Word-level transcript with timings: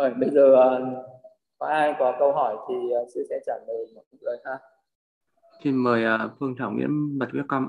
rồi 0.00 0.14
bây 0.14 0.30
giờ 0.30 0.54
ờ, 0.54 0.80
có 1.58 1.66
ai 1.66 1.94
có 1.98 2.16
câu 2.18 2.32
hỏi 2.32 2.56
thì 2.68 2.90
ờ, 2.90 3.04
sư 3.14 3.26
sẽ 3.30 3.40
trả 3.46 3.52
lời 3.66 3.86
mọi 3.94 4.04
người 4.20 4.36
ha. 4.44 4.58
Xin 5.64 5.76
mời 5.76 6.04
uh, 6.14 6.32
phương 6.38 6.54
thảo 6.58 6.70
nguyễn 6.70 7.18
bật 7.18 7.28
webcam 7.32 7.68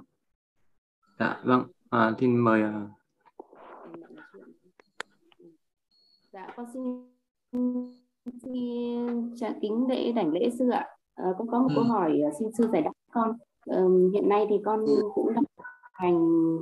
dạ 1.19 1.41
vâng 1.43 1.63
à, 1.89 2.13
xin 2.19 2.37
mời 2.37 2.63
dạ 6.33 6.47
con 6.55 6.65
xin 6.73 6.83
xin 8.43 9.35
trả 9.35 9.53
kính 9.61 9.87
lễ 9.89 10.11
đảnh 10.11 10.31
lễ 10.31 10.49
sư 10.59 10.69
ạ. 10.69 10.87
À, 11.15 11.25
con 11.37 11.47
có 11.51 11.59
một 11.59 11.67
ừ. 11.69 11.75
câu 11.75 11.83
hỏi 11.83 12.21
xin 12.39 12.51
sư 12.57 12.67
giải 12.73 12.81
đáp 12.81 12.91
con. 13.11 13.37
Uh, 13.69 14.13
hiện 14.13 14.29
nay 14.29 14.45
thì 14.49 14.55
con 14.65 14.85
cũng 15.15 15.33
đang 15.33 15.43
hành 15.93 16.55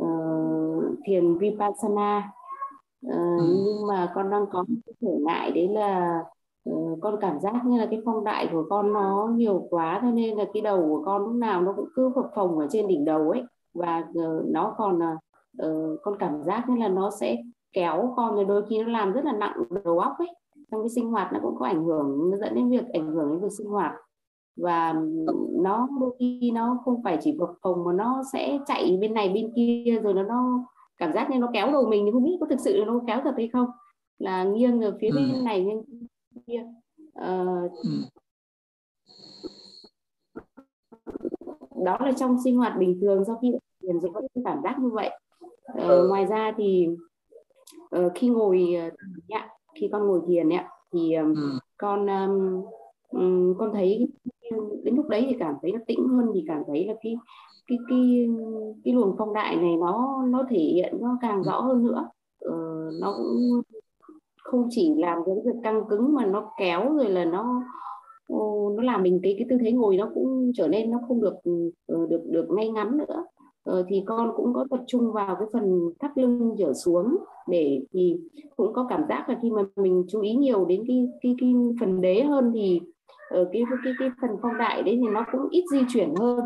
uh, 0.00 0.98
thiền 1.04 1.38
vipassana 1.38 2.32
ừ. 3.08 3.18
nhưng 3.40 3.86
mà 3.86 4.12
con 4.14 4.30
đang 4.30 4.46
có 4.50 4.64
một 4.68 4.92
trở 5.00 5.10
ngại 5.20 5.50
đấy 5.50 5.68
là 5.68 6.20
uh, 6.70 6.98
con 7.00 7.16
cảm 7.20 7.40
giác 7.40 7.66
như 7.66 7.78
là 7.78 7.86
cái 7.90 8.00
phong 8.04 8.24
đại 8.24 8.48
của 8.52 8.64
con 8.70 8.92
nó 8.92 9.28
nhiều 9.34 9.66
quá 9.70 9.98
cho 10.02 10.10
nên 10.10 10.38
là 10.38 10.44
cái 10.54 10.62
đầu 10.62 10.82
của 10.82 11.02
con 11.04 11.24
lúc 11.24 11.34
nào 11.34 11.60
nó 11.60 11.72
cũng 11.76 11.88
cứ 11.94 12.10
phập 12.14 12.24
phồng 12.34 12.58
ở 12.58 12.66
trên 12.70 12.88
đỉnh 12.88 13.04
đầu 13.04 13.30
ấy. 13.30 13.42
Và 13.74 13.98
uh, 13.98 14.44
nó 14.48 14.74
còn 14.78 14.98
uh, 15.66 16.00
con 16.02 16.18
cảm 16.18 16.42
giác 16.42 16.68
như 16.68 16.76
là 16.76 16.88
nó 16.88 17.10
sẽ 17.10 17.36
kéo 17.72 18.12
con 18.16 18.34
rồi 18.34 18.44
đôi 18.44 18.62
khi 18.68 18.82
nó 18.82 18.88
làm 18.88 19.12
rất 19.12 19.24
là 19.24 19.32
nặng 19.32 19.56
đầu 19.84 19.98
óc 19.98 20.12
ấy. 20.18 20.28
Trong 20.70 20.82
cái 20.82 20.88
sinh 20.88 21.10
hoạt 21.10 21.32
nó 21.32 21.38
cũng 21.42 21.56
có 21.58 21.66
ảnh 21.66 21.84
hưởng 21.84 22.30
nó 22.30 22.36
dẫn 22.36 22.54
đến 22.54 22.70
việc 22.70 22.84
ảnh 22.92 23.06
hưởng 23.06 23.30
đến 23.30 23.40
việc 23.40 23.52
sinh 23.58 23.66
hoạt. 23.66 23.92
Và 24.56 24.94
nó 25.62 25.88
đôi 26.00 26.16
khi 26.18 26.50
nó 26.54 26.78
không 26.84 27.02
phải 27.04 27.18
chỉ 27.20 27.36
phập 27.40 27.50
phồng 27.62 27.84
mà 27.84 27.92
nó 27.92 28.22
sẽ 28.32 28.58
chạy 28.66 28.98
bên 29.00 29.14
này 29.14 29.28
bên 29.28 29.52
kia 29.56 30.00
rồi 30.02 30.14
nó 30.14 30.22
nó 30.22 30.64
cảm 30.96 31.12
giác 31.12 31.30
như 31.30 31.38
nó 31.38 31.50
kéo 31.52 31.72
đầu 31.72 31.88
mình 31.88 32.04
nhưng 32.04 32.14
không 32.14 32.24
biết 32.24 32.36
có 32.40 32.46
thực 32.50 32.60
sự 32.60 32.76
là 32.76 32.84
nó 32.84 33.00
kéo 33.06 33.20
thật 33.24 33.34
hay 33.36 33.48
không 33.52 33.66
là 34.18 34.44
nghiêng 34.44 34.80
ở 34.80 34.98
phía 35.00 35.08
ừ. 35.08 35.16
bên 35.16 35.44
này 35.44 35.64
nghiêng 35.64 35.82
kia 36.46 36.64
uh, 37.18 37.72
ừ. 37.82 37.90
đó 41.84 41.98
là 42.00 42.12
trong 42.12 42.36
sinh 42.44 42.56
hoạt 42.56 42.76
bình 42.78 42.98
thường 43.00 43.24
sau 43.26 43.38
khi 43.42 43.52
thiền 43.82 44.00
rồi 44.00 44.10
vẫn 44.14 44.26
cảm 44.44 44.58
giác 44.64 44.76
như 44.78 44.88
vậy 44.88 45.10
uh, 45.72 46.08
ngoài 46.08 46.26
ra 46.26 46.52
thì 46.56 46.88
uh, 47.96 48.12
khi 48.14 48.28
ngồi 48.28 48.74
uh, 48.88 49.40
khi 49.74 49.88
con 49.92 50.06
ngồi 50.06 50.20
thiền 50.28 50.48
ấy, 50.48 50.64
thì 50.92 51.14
um, 51.14 51.34
ừ. 51.34 51.58
con 51.76 52.06
um, 52.06 52.64
um, 53.08 53.54
con 53.58 53.72
thấy 53.72 54.08
đến 54.84 54.96
lúc 54.96 55.08
đấy 55.08 55.26
thì 55.28 55.36
cảm 55.38 55.54
thấy 55.62 55.72
nó 55.72 55.78
tĩnh 55.86 56.08
hơn 56.08 56.30
thì 56.34 56.44
cảm 56.48 56.62
thấy 56.66 56.86
là 56.86 56.94
cái 57.02 57.16
cái 57.66 57.78
cái 57.88 58.28
cái 58.84 58.94
luồng 58.94 59.14
phong 59.18 59.32
đại 59.32 59.56
này 59.56 59.76
nó 59.76 60.24
nó 60.28 60.44
thể 60.50 60.58
hiện 60.58 60.94
nó 61.00 61.18
càng 61.20 61.42
rõ 61.42 61.60
hơn 61.60 61.86
nữa. 61.86 62.08
Ờ, 62.40 62.54
nó 63.00 63.14
cũng 63.16 63.60
không 64.42 64.66
chỉ 64.70 64.94
làm 64.96 65.18
cái 65.26 65.34
việc 65.44 65.60
căng 65.62 65.82
cứng 65.88 66.14
mà 66.14 66.26
nó 66.26 66.50
kéo 66.58 66.94
rồi 66.96 67.10
là 67.10 67.24
nó 67.24 67.62
nó 68.76 68.82
làm 68.82 69.02
mình 69.02 69.20
cái 69.22 69.34
cái 69.38 69.46
tư 69.50 69.56
thế 69.60 69.72
ngồi 69.72 69.96
nó 69.96 70.10
cũng 70.14 70.52
trở 70.54 70.68
nên 70.68 70.90
nó 70.90 70.98
không 71.08 71.20
được 71.20 71.34
ờ, 71.86 72.06
được 72.06 72.20
được 72.26 72.46
ngay 72.50 72.70
ngắn 72.70 72.96
nữa. 72.96 73.24
Ờ, 73.64 73.84
thì 73.88 74.02
con 74.06 74.32
cũng 74.36 74.54
có 74.54 74.66
tập 74.70 74.80
trung 74.86 75.12
vào 75.12 75.36
cái 75.38 75.48
phần 75.52 75.90
thắt 76.00 76.18
lưng 76.18 76.54
trở 76.58 76.72
xuống 76.84 77.16
để 77.48 77.80
thì 77.92 78.16
cũng 78.56 78.72
có 78.72 78.86
cảm 78.88 79.04
giác 79.08 79.28
là 79.28 79.38
khi 79.42 79.50
mà 79.50 79.62
mình 79.76 80.04
chú 80.08 80.20
ý 80.20 80.34
nhiều 80.34 80.64
đến 80.64 80.84
cái 80.88 81.08
cái 81.22 81.34
cái 81.40 81.52
phần 81.80 82.00
đế 82.00 82.22
hơn 82.22 82.50
thì 82.54 82.80
ờ, 83.30 83.38
ở 83.38 83.48
cái 83.52 83.62
cái 83.84 83.92
cái 83.98 84.08
phần 84.20 84.30
phong 84.42 84.58
đại 84.58 84.82
đấy 84.82 84.98
thì 85.02 85.08
nó 85.12 85.24
cũng 85.32 85.48
ít 85.50 85.64
di 85.72 85.78
chuyển 85.88 86.14
hơn 86.14 86.40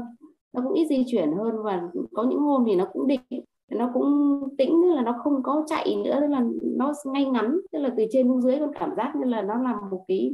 nó 0.53 0.63
cũng 0.65 0.73
ít 0.73 0.87
di 0.87 1.05
chuyển 1.07 1.33
hơn 1.33 1.63
và 1.63 1.83
có 2.13 2.23
những 2.23 2.41
hôm 2.41 2.65
thì 2.67 2.77
nó 2.77 2.85
cũng 2.93 3.07
định 3.07 3.21
nó 3.71 3.91
cũng 3.95 4.41
tĩnh 4.59 4.71
tức 4.83 4.95
là 4.95 5.03
nó 5.03 5.15
không 5.25 5.43
có 5.43 5.65
chạy 5.67 5.97
nữa 6.05 6.19
tức 6.21 6.27
là 6.27 6.45
nó 6.63 6.93
ngay 7.05 7.25
ngắn 7.25 7.61
tức 7.73 7.79
là 7.79 7.95
từ 7.97 8.05
trên 8.11 8.29
xuống 8.29 8.43
dưới 8.43 8.59
con 8.59 8.73
cảm 8.81 8.95
giác 8.97 9.13
như 9.17 9.25
là 9.25 9.43
nó 9.43 9.55
làm 9.55 9.77
một 9.91 10.05
cái 10.09 10.33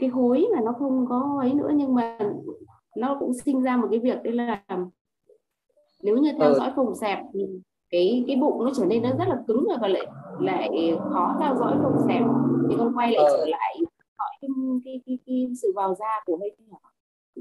cái 0.00 0.08
hối 0.08 0.46
mà 0.54 0.60
nó 0.64 0.72
không 0.78 1.06
có 1.08 1.38
ấy 1.40 1.54
nữa. 1.54 1.70
Nhưng 1.74 1.94
mà 1.94 2.18
nó 2.96 3.16
cũng 3.20 3.32
sinh 3.34 3.62
ra 3.62 3.76
một 3.76 3.88
cái 3.90 4.00
việc 4.00 4.22
đấy 4.22 4.32
là 4.32 4.62
nếu 6.02 6.16
như 6.16 6.32
theo 6.38 6.48
ừ. 6.48 6.54
dõi 6.58 6.72
phồng 6.76 6.94
xẹp 6.94 7.18
thì 7.34 7.46
cái 7.90 8.24
cái 8.26 8.36
bụng 8.36 8.64
nó 8.64 8.70
trở 8.76 8.84
nên 8.84 9.02
nó 9.02 9.10
rất 9.18 9.28
là 9.28 9.42
cứng 9.48 9.64
rồi 9.68 9.76
và 9.80 9.88
lại 9.88 10.06
lại 10.40 10.96
khó 11.10 11.36
theo 11.40 11.56
dõi 11.56 11.74
phồng 11.82 12.06
xẹp. 12.08 12.22
Thì 12.68 12.74
con 12.78 12.92
quay 12.96 13.12
lại 13.12 13.24
ừ. 13.24 13.36
trở 13.38 13.46
lại 13.46 13.76
hỏi 14.18 14.30
cái, 14.40 14.50
cái, 14.84 15.00
cái, 15.06 15.18
cái 15.26 15.46
sự 15.62 15.72
vào 15.76 15.94
da 15.94 16.22
của 16.26 16.36
hơi 16.36 16.56
thở 16.70 16.76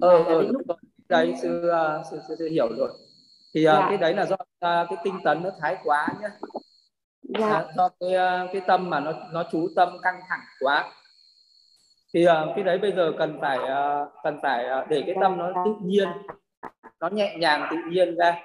ờ, 0.01 0.23
ờ, 0.23 0.41
lúc 0.41 0.61
đấy 1.09 1.33
sư, 1.41 1.71
sư, 2.11 2.19
sư, 2.27 2.35
sư 2.39 2.49
hiểu 2.49 2.67
rồi 2.77 2.89
thì 3.53 3.63
ờ, 3.63 3.75
dạ. 3.75 3.85
cái 3.89 3.97
đấy 3.97 4.13
là 4.13 4.25
do 4.25 4.35
cái 4.59 4.97
tinh 5.03 5.19
tấn 5.23 5.43
nó 5.43 5.49
thái 5.61 5.77
quá 5.83 6.07
nhá 6.21 6.29
dạ. 7.39 7.49
Ờ, 7.49 7.71
do 7.75 7.89
cái 7.99 8.13
ờ, 8.13 8.47
cái 8.53 8.61
tâm 8.67 8.89
mà 8.89 8.99
nó 8.99 9.11
nó 9.31 9.43
chú 9.51 9.69
tâm 9.75 9.97
căng 10.03 10.19
thẳng 10.29 10.41
quá 10.59 10.91
thì 12.13 12.25
cái 12.55 12.63
đấy 12.63 12.77
bây 12.77 12.91
giờ 12.91 13.11
cần 13.17 13.37
phải 13.41 13.57
cần 14.23 14.39
phải 14.41 14.65
để 14.89 15.03
cái 15.05 15.15
tâm 15.21 15.37
nó 15.37 15.51
tự 15.65 15.75
nhiên 15.81 16.07
nó 16.99 17.09
nhẹ 17.09 17.35
nhàng 17.39 17.67
tự 17.71 17.77
nhiên 17.89 18.15
ra 18.15 18.41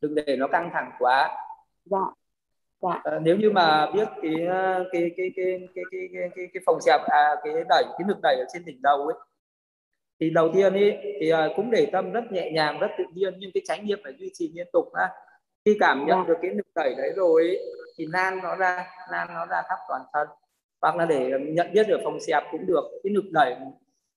đừng 0.00 0.14
để 0.14 0.36
nó 0.36 0.46
căng 0.46 0.70
thẳng 0.72 0.90
quá 0.98 1.38
dạ. 1.84 1.98
Dạ. 2.82 3.00
À, 3.04 3.18
nếu 3.22 3.36
như 3.36 3.50
mà 3.50 3.90
biết 3.94 4.08
cái 4.22 4.32
cái 4.92 5.10
cái 5.16 5.30
cái 5.36 5.68
cái 5.74 5.84
cái 5.90 6.08
cái, 6.12 6.30
cái, 6.36 6.46
cái 6.54 6.62
phòng 6.66 6.80
xẹp 6.80 7.00
à 7.08 7.34
cái 7.44 7.52
đẩy 7.68 7.84
cái 7.98 8.08
lực 8.08 8.18
đẩy 8.22 8.36
ở 8.36 8.44
trên 8.52 8.64
đỉnh 8.64 8.82
đầu 8.82 9.06
ấy 9.06 9.14
thì 10.20 10.30
đầu 10.30 10.50
tiên 10.54 10.74
ý, 10.74 10.90
thì 11.20 11.32
uh, 11.32 11.38
cũng 11.56 11.70
để 11.70 11.86
tâm 11.92 12.12
rất 12.12 12.32
nhẹ 12.32 12.50
nhàng 12.50 12.78
rất 12.78 12.90
tự 12.98 13.04
nhiên 13.14 13.34
nhưng 13.38 13.50
cái 13.54 13.62
trải 13.66 13.78
nghiệm 13.78 13.98
phải 14.04 14.12
duy 14.18 14.30
trì 14.34 14.52
liên 14.54 14.66
tục 14.72 14.88
ha 14.94 15.08
khi 15.64 15.76
cảm 15.80 16.06
nhận 16.06 16.26
được 16.26 16.36
cái 16.42 16.50
lực 16.54 16.66
đẩy 16.74 16.94
đấy 16.98 17.12
rồi 17.16 17.42
ý, 17.42 17.56
thì 17.98 18.06
nan 18.12 18.38
nó 18.42 18.56
ra 18.56 18.86
nan 19.12 19.28
nó 19.34 19.46
ra 19.46 19.62
khắp 19.68 19.78
toàn 19.88 20.02
thân. 20.12 20.28
Hoặc 20.82 20.96
là 20.96 21.06
để 21.06 21.30
nhận 21.40 21.72
biết 21.72 21.88
được 21.88 22.00
phòng 22.04 22.20
xẹp 22.20 22.42
cũng 22.52 22.66
được 22.66 22.82
cái 23.04 23.12
lực 23.12 23.24
đẩy 23.30 23.56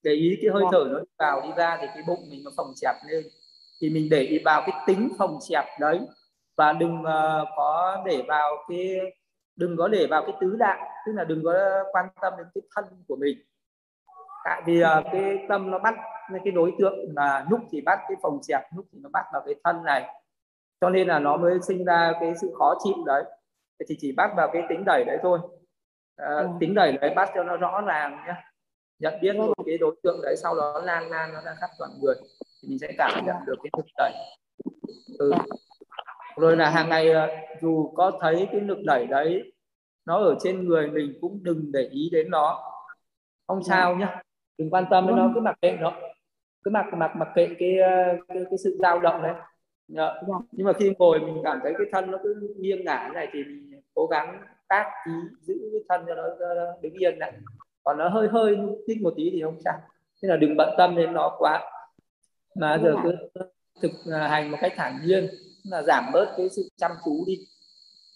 để 0.03 0.11
ý 0.11 0.37
cái 0.41 0.51
hơi 0.53 0.63
thở 0.71 0.85
nó 0.91 0.99
vào 1.19 1.41
đi 1.41 1.49
ra 1.57 1.77
thì 1.81 1.87
cái 1.87 2.03
bụng 2.07 2.19
mình 2.29 2.41
nó 2.45 2.51
phòng 2.57 2.73
xẹp 2.75 2.95
lên. 3.09 3.23
Thì 3.81 3.89
mình 3.89 4.07
để 4.11 4.19
ý 4.19 4.39
vào 4.45 4.63
cái 4.67 4.79
tính 4.87 5.09
phòng 5.17 5.37
xẹp 5.49 5.65
đấy. 5.79 5.99
Và 6.57 6.73
đừng 6.73 7.01
uh, 7.01 7.47
có 7.55 8.03
để 8.05 8.23
vào 8.27 8.65
cái 8.69 8.99
đừng 9.55 9.77
có 9.77 9.87
để 9.87 10.07
vào 10.09 10.23
cái 10.25 10.35
tứ 10.41 10.55
đại 10.59 10.89
tức 11.05 11.11
là 11.15 11.23
đừng 11.23 11.43
có 11.43 11.83
quan 11.91 12.05
tâm 12.21 12.33
đến 12.37 12.47
cái 12.55 12.61
thân 12.75 12.85
của 13.07 13.15
mình 13.15 13.37
tại 14.45 14.61
vì 14.65 14.83
uh, 14.83 15.05
cái 15.11 15.45
tâm 15.49 15.71
nó 15.71 15.79
bắt 15.79 15.95
cái 16.43 16.51
đối 16.51 16.73
tượng 16.79 16.95
là 17.15 17.45
nhúc 17.49 17.59
thì 17.71 17.81
bắt 17.81 17.99
cái 18.07 18.17
phòng 18.21 18.43
xẹp 18.43 18.61
nhúc 18.75 18.85
thì 18.91 18.99
nó 19.03 19.09
bắt 19.13 19.25
vào 19.33 19.41
cái 19.45 19.55
thân 19.63 19.83
này. 19.83 20.09
Cho 20.81 20.89
nên 20.89 21.07
là 21.07 21.19
nó 21.19 21.37
mới 21.37 21.59
sinh 21.67 21.85
ra 21.85 22.13
cái 22.19 22.33
sự 22.41 22.53
khó 22.57 22.75
chịu 22.83 22.95
đấy. 23.05 23.23
Thì 23.89 23.95
chỉ 23.99 24.11
bắt 24.11 24.31
vào 24.37 24.49
cái 24.53 24.63
tính 24.69 24.83
đẩy 24.85 25.03
đấy 25.05 25.17
thôi. 25.23 25.39
À, 26.15 26.35
ừ. 26.35 26.47
tính 26.59 26.73
đẩy 26.73 26.91
đấy 26.91 27.13
bắt 27.15 27.29
cho 27.35 27.43
nó 27.43 27.57
rõ 27.57 27.81
ràng 27.81 28.23
nhé 28.27 28.33
nhận 28.99 29.13
biết 29.21 29.35
một 29.35 29.53
cái 29.65 29.77
đối 29.77 29.95
tượng 30.03 30.19
đấy 30.23 30.35
sau 30.37 30.55
đó 30.55 30.81
lan 30.85 31.09
lan 31.09 31.33
nó 31.33 31.41
ra 31.41 31.55
khắp 31.59 31.69
toàn 31.79 31.91
người 32.01 32.15
thì 32.61 32.69
mình 32.69 32.79
sẽ 32.79 32.87
cảm 32.97 33.25
nhận 33.25 33.35
được 33.45 33.55
cái 33.63 33.69
lực 33.77 33.85
đẩy. 33.97 34.13
Ừ. 35.19 35.31
rồi 36.37 36.57
là 36.57 36.69
hàng 36.69 36.89
ngày 36.89 37.09
ờ, 37.09 37.27
dù 37.61 37.93
có 37.95 38.11
thấy 38.21 38.47
cái 38.51 38.61
lực 38.61 38.77
đẩy 38.85 39.07
đấy 39.07 39.53
nó 40.05 40.17
ở 40.17 40.35
trên 40.43 40.67
người 40.67 40.87
mình 40.87 41.17
cũng 41.21 41.39
đừng 41.43 41.71
để 41.71 41.89
ý 41.91 42.09
đến 42.11 42.29
nó. 42.29 42.71
Không 43.47 43.63
sao 43.63 43.95
nhé 43.95 44.07
đừng 44.57 44.69
quan 44.69 44.85
tâm 44.89 45.07
đến 45.07 45.15
nó 45.15 45.31
cứ 45.35 45.39
mặc 45.39 45.57
kệ 45.61 45.77
nó. 45.81 45.93
Cứ 46.63 46.71
mặc 46.71 46.85
mặc 46.93 47.15
mặc 47.15 47.27
kệ 47.35 47.47
cái 47.59 47.75
cái, 48.27 48.37
cái 48.49 48.57
sự 48.63 48.77
dao 48.81 48.99
động 48.99 49.21
đấy. 49.21 49.33
Dạ. 49.87 50.13
nhưng 50.51 50.67
mà 50.67 50.73
khi 50.73 50.93
ngồi 50.99 51.19
mình 51.19 51.41
cảm 51.43 51.59
thấy 51.63 51.73
cái 51.77 51.87
thân 51.91 52.11
nó 52.11 52.17
cứ 52.23 52.55
nghiêng 52.59 52.85
ngả 52.85 53.09
này 53.13 53.27
thì 53.33 53.43
mình 53.43 53.81
cố 53.93 54.07
gắng 54.07 54.41
tác 54.67 54.91
ý 55.05 55.13
giữ 55.41 55.53
cái 55.71 55.81
thân 55.89 56.05
cho 56.07 56.15
nó 56.15 56.23
đứng 56.81 56.93
yên 56.93 57.17
lại. 57.19 57.33
Còn 57.83 57.97
nó 57.97 58.09
hơi 58.09 58.27
hơi 58.27 58.57
thích 58.87 58.97
một 59.01 59.13
tí 59.17 59.29
thì 59.33 59.41
không 59.41 59.57
sao. 59.65 59.79
Thế 60.21 60.29
là 60.29 60.37
đừng 60.37 60.57
bận 60.57 60.69
tâm 60.77 60.95
đến 60.95 61.13
nó 61.13 61.35
quá. 61.39 61.61
Mà 62.55 62.79
giờ 62.83 62.95
cứ 63.03 63.15
thực 63.81 63.91
hành 64.11 64.51
một 64.51 64.57
cách 64.61 64.73
thản 64.75 64.93
nhiên 65.05 65.27
là 65.63 65.81
giảm 65.81 66.03
bớt 66.13 66.33
cái 66.37 66.49
sự 66.49 66.61
chăm 66.75 66.91
chú 67.05 67.23
đi. 67.27 67.39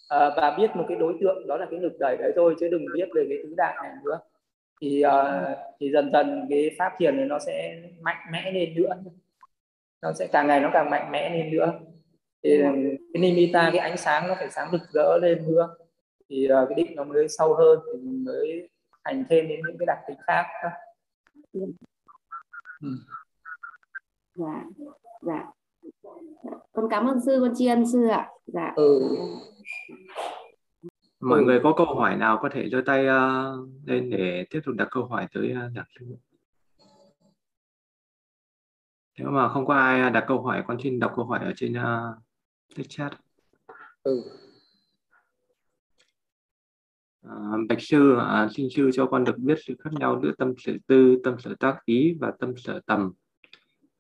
À, 0.10 0.30
và 0.38 0.56
biết 0.58 0.76
một 0.76 0.86
cái 0.88 0.98
đối 0.98 1.14
tượng 1.22 1.48
đó 1.48 1.58
là 1.58 1.66
cái 1.72 1.80
lực 1.80 1.94
đẩy 2.00 2.18
đấy 2.18 2.32
thôi 2.36 2.56
chứ 2.60 2.68
đừng 2.72 2.86
biết 2.96 3.10
về 3.16 3.26
cái 3.30 3.38
tứ 3.44 3.54
đại 3.58 3.76
này 3.84 3.92
nữa 4.06 4.20
thì 4.82 5.04
uh, 5.06 5.58
thì 5.80 5.92
dần 5.92 6.12
dần 6.12 6.48
cái 6.50 6.76
pháp 6.78 6.94
thiền 6.98 7.18
này 7.18 7.26
nó 7.26 7.40
sẽ 7.40 7.82
mạnh 8.02 8.28
mẽ 8.32 8.52
lên 8.52 8.76
nữa. 8.76 8.94
Nó 10.02 10.14
sẽ 10.14 10.28
càng 10.28 10.48
ngày 10.48 10.60
nó 10.60 10.70
càng 10.74 10.90
mạnh 10.90 11.12
mẽ 11.12 11.30
lên 11.30 11.52
nữa. 11.52 11.80
Thì 12.44 12.60
cái 13.14 13.22
nimita 13.22 13.70
cái 13.74 13.80
ánh 13.80 13.98
sáng 13.98 14.28
nó 14.28 14.36
phải 14.36 14.50
sáng 14.50 14.72
rực 14.72 14.82
rỡ 14.94 15.18
lên 15.22 15.48
nữa. 15.48 15.76
Thì 16.30 16.48
uh, 16.52 16.70
cái 16.70 16.76
định 16.76 16.96
nó 16.96 17.04
mới 17.04 17.28
sâu 17.30 17.54
hơn 17.54 17.80
thì 17.86 18.00
mình 18.04 18.26
mới 18.26 18.70
hành 19.04 19.24
thêm 19.30 19.48
đến 19.48 19.60
những 19.68 19.78
cái 19.80 19.86
đặc 19.86 19.98
tính 20.08 20.18
khác 20.28 20.46
ừ. 22.82 22.90
dạ 24.36 24.64
dạ. 25.22 25.52
Con 26.74 26.88
cảm 26.90 27.08
ơn 27.08 27.20
sư 27.26 27.38
con 27.42 27.54
tri 27.56 27.68
ân 27.68 27.86
sư 27.92 28.08
ạ. 28.08 28.30
Dạ. 28.46 28.74
Ừ 28.76 29.02
mọi 31.28 31.40
ừ. 31.40 31.46
người 31.46 31.60
có 31.64 31.74
câu 31.78 31.86
hỏi 31.86 32.16
nào 32.16 32.40
có 32.42 32.50
thể 32.50 32.70
giơ 32.70 32.82
tay 32.86 33.06
uh, 33.06 33.70
lên 33.86 34.10
để 34.10 34.46
tiếp 34.50 34.60
tục 34.66 34.76
đặt 34.76 34.88
câu 34.92 35.06
hỏi 35.06 35.28
tới 35.34 35.52
uh, 35.52 35.72
giảng 35.76 35.86
sư 36.00 36.06
nếu 39.20 39.32
mà 39.32 39.50
không 39.50 39.66
có 39.66 39.74
ai 39.74 40.12
đặt 40.12 40.26
câu 40.28 40.42
hỏi 40.42 40.64
con 40.68 40.78
xin 40.84 41.00
đọc 41.00 41.14
câu 41.16 41.26
hỏi 41.26 41.40
ở 41.40 41.54
trên 41.56 41.74
uh, 41.74 42.88
chat 42.90 43.12
ừ. 44.04 44.22
À, 47.30 47.36
bạch 47.70 47.82
sư 47.82 48.18
à, 48.20 48.48
xin 48.52 48.68
sư 48.76 48.90
cho 48.94 49.06
con 49.06 49.24
được 49.24 49.38
biết 49.38 49.58
sự 49.68 49.76
khác 49.80 49.90
nhau 49.94 50.20
giữa 50.24 50.32
tâm 50.38 50.54
sở 50.58 50.74
tư 50.88 51.22
tâm 51.24 51.40
sở 51.40 51.56
tác 51.60 51.86
ý 51.86 52.18
và 52.20 52.32
tâm 52.40 52.54
sở 52.58 52.80
tầm 52.86 53.12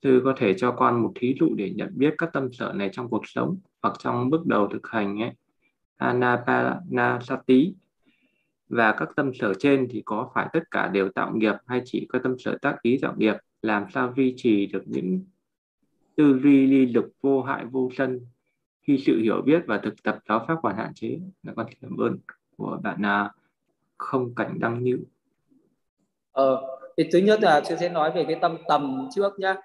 sư 0.03 0.21
có 0.25 0.33
thể 0.37 0.53
cho 0.57 0.71
con 0.71 1.03
một 1.03 1.11
thí 1.15 1.35
dụ 1.39 1.55
để 1.55 1.71
nhận 1.75 1.89
biết 1.95 2.13
các 2.17 2.29
tâm 2.33 2.53
sở 2.53 2.73
này 2.75 2.89
trong 2.93 3.09
cuộc 3.09 3.27
sống 3.27 3.57
hoặc 3.81 3.95
trong 3.99 4.29
bước 4.29 4.45
đầu 4.45 4.67
thực 4.73 4.87
hành 4.87 5.21
ấy 5.21 5.31
anapanasati. 5.97 7.73
Và 8.69 8.91
các 8.91 9.09
tâm 9.15 9.31
sở 9.33 9.53
trên 9.53 9.87
thì 9.91 10.01
có 10.05 10.29
phải 10.35 10.47
tất 10.53 10.71
cả 10.71 10.87
đều 10.87 11.09
tạo 11.09 11.31
nghiệp 11.35 11.55
hay 11.65 11.81
chỉ 11.85 12.07
có 12.09 12.19
tâm 12.23 12.39
sở 12.39 12.57
tác 12.61 12.81
ý 12.81 12.97
tạo 13.01 13.13
nghiệp? 13.17 13.35
Làm 13.61 13.85
sao 13.93 14.13
duy 14.17 14.33
trì 14.37 14.65
được 14.65 14.83
những 14.85 15.21
tư 16.15 16.39
duy 16.43 16.67
ly 16.67 16.85
lực 16.85 17.05
vô 17.21 17.41
hại 17.41 17.65
vô 17.65 17.89
sân 17.97 18.19
khi 18.81 19.03
sự 19.05 19.19
hiểu 19.21 19.41
biết 19.41 19.63
và 19.67 19.77
thực 19.77 20.03
tập 20.03 20.19
giáo 20.29 20.45
pháp 20.47 20.55
còn 20.63 20.75
hạn 20.75 20.93
chế? 20.95 21.19
Là 21.43 21.53
con 21.55 21.67
cảm 21.81 21.97
ơn 21.97 22.17
của 22.57 22.79
bạn 22.83 23.01
là 23.01 23.31
không 23.97 24.35
cảnh 24.35 24.59
đăng 24.59 24.83
như. 24.83 24.99
Ờ 26.31 26.61
thì 26.97 27.09
thứ 27.11 27.19
nhất 27.19 27.39
là 27.41 27.61
tôi 27.69 27.77
sẽ 27.77 27.89
nói 27.89 28.11
về 28.15 28.25
cái 28.27 28.37
tâm 28.41 28.57
tầm 28.67 29.07
trước 29.15 29.39
nhá. 29.39 29.55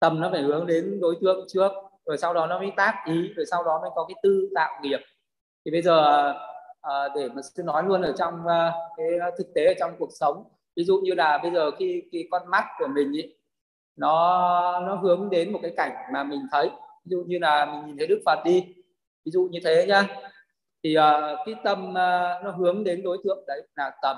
Tầm 0.00 0.20
nó 0.20 0.30
phải 0.30 0.42
hướng 0.42 0.66
đến 0.66 1.00
đối 1.00 1.16
tượng 1.20 1.46
trước, 1.48 1.72
rồi 2.06 2.18
sau 2.18 2.34
đó 2.34 2.46
nó 2.46 2.58
mới 2.58 2.72
tác 2.76 2.94
ý, 3.06 3.32
rồi 3.36 3.46
sau 3.50 3.64
đó 3.64 3.78
mới 3.82 3.90
có 3.94 4.04
cái 4.08 4.14
tư 4.22 4.48
tạo 4.54 4.80
nghiệp 4.82 4.98
thì 5.64 5.70
bây 5.70 5.82
giờ 5.82 6.28
à, 6.80 7.08
để 7.14 7.28
mà 7.34 7.42
sư 7.42 7.62
nói 7.62 7.82
luôn 7.86 8.02
ở 8.02 8.12
trong 8.18 8.46
à, 8.46 8.72
cái 8.96 9.06
thực 9.38 9.54
tế 9.54 9.66
ở 9.66 9.74
trong 9.80 9.90
cuộc 9.98 10.10
sống 10.20 10.44
ví 10.76 10.84
dụ 10.84 11.00
như 11.02 11.14
là 11.14 11.38
bây 11.38 11.50
giờ 11.50 11.70
khi 11.70 12.02
cái 12.12 12.28
con 12.30 12.42
mắt 12.50 12.64
của 12.78 12.86
mình 12.86 13.12
ý, 13.12 13.34
nó 13.96 14.80
nó 14.80 14.94
hướng 14.94 15.30
đến 15.30 15.52
một 15.52 15.58
cái 15.62 15.72
cảnh 15.76 15.92
mà 16.12 16.24
mình 16.24 16.40
thấy 16.52 16.70
ví 17.04 17.10
dụ 17.10 17.24
như 17.26 17.38
là 17.38 17.66
mình 17.66 17.86
nhìn 17.86 17.96
thấy 17.98 18.06
Đức 18.06 18.22
Phật 18.26 18.38
đi 18.44 18.74
ví 19.24 19.30
dụ 19.30 19.48
như 19.50 19.60
thế 19.64 19.86
nhá. 19.88 20.06
Thì 20.84 20.96
uh, 20.98 21.38
cái 21.46 21.54
tâm 21.64 21.88
uh, 21.90 22.44
nó 22.44 22.50
hướng 22.58 22.84
đến 22.84 23.02
đối 23.02 23.18
tượng 23.24 23.44
đấy 23.46 23.62
là 23.76 23.90
tầm. 24.02 24.16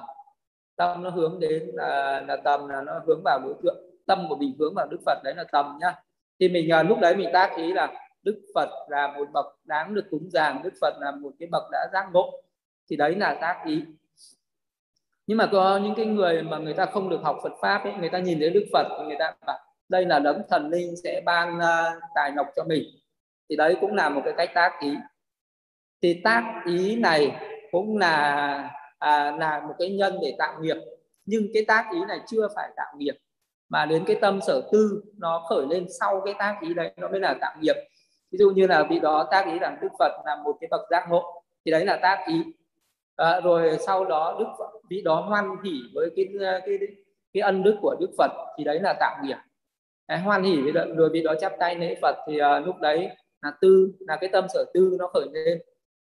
Tâm 0.76 1.02
nó 1.02 1.10
hướng 1.10 1.40
đến 1.40 1.70
là, 1.74 2.20
là 2.28 2.36
tầm 2.36 2.68
là 2.68 2.82
nó 2.82 2.92
hướng 3.06 3.22
vào 3.24 3.40
đối 3.44 3.54
tượng. 3.62 3.76
Tâm 4.06 4.26
của 4.28 4.36
mình 4.36 4.56
hướng 4.58 4.74
vào 4.74 4.86
Đức 4.90 4.98
Phật 5.06 5.18
đấy 5.24 5.34
là 5.36 5.44
tầm 5.52 5.78
nhá. 5.80 5.94
Thì 6.40 6.48
mình 6.48 6.70
uh, 6.80 6.88
lúc 6.88 6.98
đấy 7.00 7.16
mình 7.16 7.30
tác 7.32 7.56
ý 7.56 7.72
là 7.72 8.09
Đức 8.22 8.40
Phật 8.54 8.68
là 8.88 9.12
một 9.16 9.28
bậc 9.32 9.46
đáng 9.64 9.94
được 9.94 10.04
cúng 10.10 10.30
dường 10.30 10.62
Đức 10.64 10.72
Phật 10.80 10.94
là 11.00 11.10
một 11.10 11.30
cái 11.38 11.48
bậc 11.52 11.62
đã 11.72 11.88
giác 11.92 12.06
ngộ. 12.12 12.42
Thì 12.90 12.96
đấy 12.96 13.14
là 13.16 13.38
tác 13.40 13.62
ý. 13.66 13.82
Nhưng 15.26 15.38
mà 15.38 15.48
có 15.52 15.76
những 15.76 15.94
cái 15.96 16.06
người 16.06 16.42
mà 16.42 16.58
người 16.58 16.74
ta 16.74 16.86
không 16.86 17.08
được 17.08 17.20
học 17.22 17.36
Phật 17.42 17.52
pháp 17.62 17.84
ấy, 17.84 17.92
người 18.00 18.08
ta 18.08 18.18
nhìn 18.18 18.40
thấy 18.40 18.50
Đức 18.50 18.64
Phật 18.72 18.86
thì 18.98 19.04
người 19.06 19.16
ta 19.18 19.34
bảo 19.46 19.58
đây 19.88 20.06
là 20.06 20.18
đấng 20.18 20.42
thần 20.48 20.70
linh 20.70 20.94
sẽ 21.04 21.22
ban 21.24 21.58
uh, 21.58 22.02
tài 22.14 22.32
lộc 22.36 22.46
cho 22.56 22.64
mình. 22.64 22.84
Thì 23.48 23.56
đấy 23.56 23.76
cũng 23.80 23.94
là 23.94 24.08
một 24.08 24.20
cái 24.24 24.34
cách 24.36 24.50
tác 24.54 24.72
ý. 24.80 24.94
Thì 26.02 26.20
tác 26.24 26.62
ý 26.66 26.96
này 26.96 27.36
cũng 27.72 27.98
là 27.98 28.70
à, 28.98 29.30
là 29.30 29.60
một 29.68 29.74
cái 29.78 29.90
nhân 29.90 30.18
để 30.22 30.34
tạo 30.38 30.60
nghiệp. 30.60 30.76
Nhưng 31.24 31.46
cái 31.54 31.64
tác 31.68 31.88
ý 31.92 31.98
này 32.08 32.20
chưa 32.26 32.48
phải 32.54 32.70
tạo 32.76 32.94
nghiệp 32.96 33.14
mà 33.68 33.86
đến 33.86 34.04
cái 34.06 34.16
tâm 34.20 34.40
sở 34.46 34.68
tư 34.72 35.02
nó 35.16 35.46
khởi 35.48 35.66
lên 35.66 35.86
sau 36.00 36.22
cái 36.24 36.34
tác 36.38 36.58
ý 36.60 36.74
đấy 36.74 36.92
nó 36.96 37.08
mới 37.08 37.20
là 37.20 37.34
tạo 37.40 37.56
nghiệp 37.60 37.76
ví 38.30 38.38
dụ 38.38 38.50
như 38.50 38.66
là 38.66 38.82
vị 38.90 38.98
đó 38.98 39.28
tác 39.30 39.46
ý 39.46 39.58
rằng 39.58 39.78
đức 39.82 39.88
phật 39.98 40.12
là 40.26 40.36
một 40.44 40.56
cái 40.60 40.68
bậc 40.70 40.80
giác 40.90 41.06
ngộ 41.10 41.42
thì 41.64 41.70
đấy 41.70 41.84
là 41.84 41.98
tác 42.02 42.24
ý. 42.28 42.42
À, 43.16 43.40
rồi 43.40 43.78
sau 43.86 44.04
đó 44.04 44.36
đức 44.38 44.46
phật, 44.58 44.70
vị 44.90 45.02
đó 45.04 45.14
hoan 45.14 45.56
hỉ 45.64 45.80
với 45.94 46.10
cái 46.16 46.26
cái 46.66 46.78
cái 47.32 47.40
ân 47.40 47.62
đức 47.62 47.76
của 47.82 47.96
đức 48.00 48.10
phật 48.18 48.30
thì 48.58 48.64
đấy 48.64 48.80
là 48.80 48.94
tạo 49.00 49.16
nghiệp 49.24 49.36
à, 50.06 50.16
hoan 50.16 50.42
hỉ 50.42 50.60
với 50.60 50.72
rồi 50.96 51.10
vị 51.12 51.22
đó 51.22 51.34
chắp 51.40 51.52
tay 51.58 51.74
lễ 51.74 51.98
phật 52.02 52.16
thì 52.26 52.38
à, 52.38 52.58
lúc 52.58 52.76
đấy 52.80 53.08
là 53.42 53.52
tư 53.60 53.92
là 54.00 54.16
cái 54.20 54.30
tâm 54.32 54.46
sở 54.48 54.64
tư 54.74 54.96
nó 54.98 55.10
khởi 55.14 55.26
lên. 55.32 55.58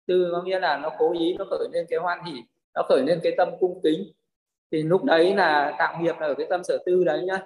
Tư 0.06 0.28
có 0.32 0.42
nghĩa 0.42 0.60
là 0.60 0.78
nó 0.78 0.90
cố 0.98 1.12
ý 1.12 1.36
nó 1.38 1.44
khởi 1.50 1.68
lên 1.72 1.86
cái 1.88 1.98
hoan 1.98 2.24
hỉ 2.24 2.34
nó 2.74 2.82
khởi 2.88 3.02
lên 3.06 3.20
cái 3.22 3.32
tâm 3.36 3.48
cung 3.60 3.80
kính. 3.82 4.04
Thì 4.72 4.82
lúc 4.82 5.04
đấy 5.04 5.34
là 5.34 5.74
tạo 5.78 6.02
nghiệp 6.02 6.14
là 6.20 6.26
ở 6.26 6.34
cái 6.34 6.46
tâm 6.50 6.64
sở 6.64 6.78
tư 6.86 7.04
đấy 7.04 7.22
nhá. 7.26 7.40